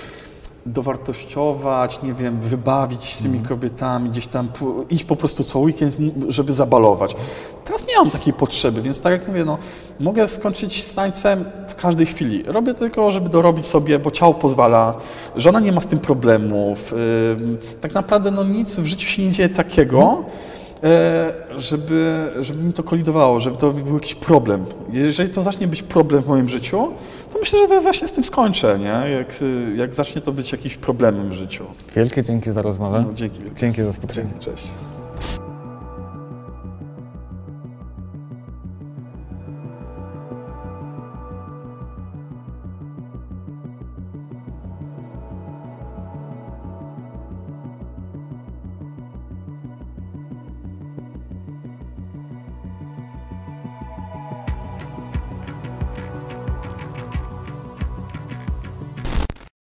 dowartościować, 0.66 2.02
nie 2.02 2.14
wiem, 2.14 2.40
wybawić 2.40 3.14
z 3.14 3.22
tymi 3.22 3.40
kobietami, 3.40 4.10
gdzieś 4.10 4.26
tam 4.26 4.48
iść 4.90 5.04
po 5.04 5.16
prostu 5.16 5.44
co 5.44 5.58
weekend, 5.58 5.96
żeby 6.28 6.52
zabalować. 6.52 7.16
Teraz 7.64 7.86
nie 7.88 7.96
mam 7.96 8.10
takiej 8.10 8.32
potrzeby, 8.32 8.82
więc 8.82 9.00
tak 9.00 9.12
jak 9.12 9.28
mówię, 9.28 9.44
no, 9.44 9.58
mogę 10.00 10.28
skończyć 10.28 10.84
z 10.84 10.94
tańcem 10.94 11.44
w 11.68 11.74
każdej 11.74 12.06
chwili. 12.06 12.42
Robię 12.46 12.74
tylko, 12.74 13.12
żeby 13.12 13.28
dorobić 13.28 13.66
sobie, 13.66 13.98
bo 13.98 14.10
ciało 14.10 14.34
pozwala, 14.34 14.94
żona 15.36 15.60
nie 15.60 15.72
ma 15.72 15.80
z 15.80 15.86
tym 15.86 15.98
problemów. 15.98 16.94
Tak 17.80 17.94
naprawdę 17.94 18.30
no, 18.30 18.44
nic 18.44 18.76
w 18.76 18.86
życiu 18.86 19.08
się 19.08 19.22
nie 19.22 19.32
dzieje 19.32 19.48
takiego, 19.48 20.24
e, 20.82 21.32
żeby, 21.56 22.30
żeby 22.40 22.62
mi 22.62 22.72
to 22.72 22.82
kolidowało, 22.82 23.40
żeby 23.40 23.56
to 23.56 23.70
był 23.72 23.94
jakiś 23.94 24.14
problem. 24.14 24.64
Jeżeli 24.92 25.30
to 25.30 25.42
zacznie 25.42 25.68
być 25.68 25.82
problem 25.82 26.22
w 26.22 26.26
moim 26.26 26.48
życiu, 26.48 26.88
myślę, 27.40 27.58
że 27.58 27.68
to 27.68 27.80
właśnie 27.80 28.08
z 28.08 28.12
tym 28.12 28.24
skończę, 28.24 28.78
nie? 28.78 29.10
Jak, 29.10 29.42
y, 29.42 29.74
jak 29.76 29.94
zacznie 29.94 30.20
to 30.20 30.32
być 30.32 30.52
jakimś 30.52 30.76
problemem 30.76 31.30
w 31.30 31.32
życiu. 31.32 31.64
Wielkie 31.96 32.22
dzięki 32.22 32.50
za 32.50 32.62
rozmowę. 32.62 33.04
No, 33.06 33.14
dzięki. 33.14 33.40
Dzięki 33.56 33.82
za 33.82 33.92
spotkanie. 33.92 34.30
Cześć. 34.40 34.68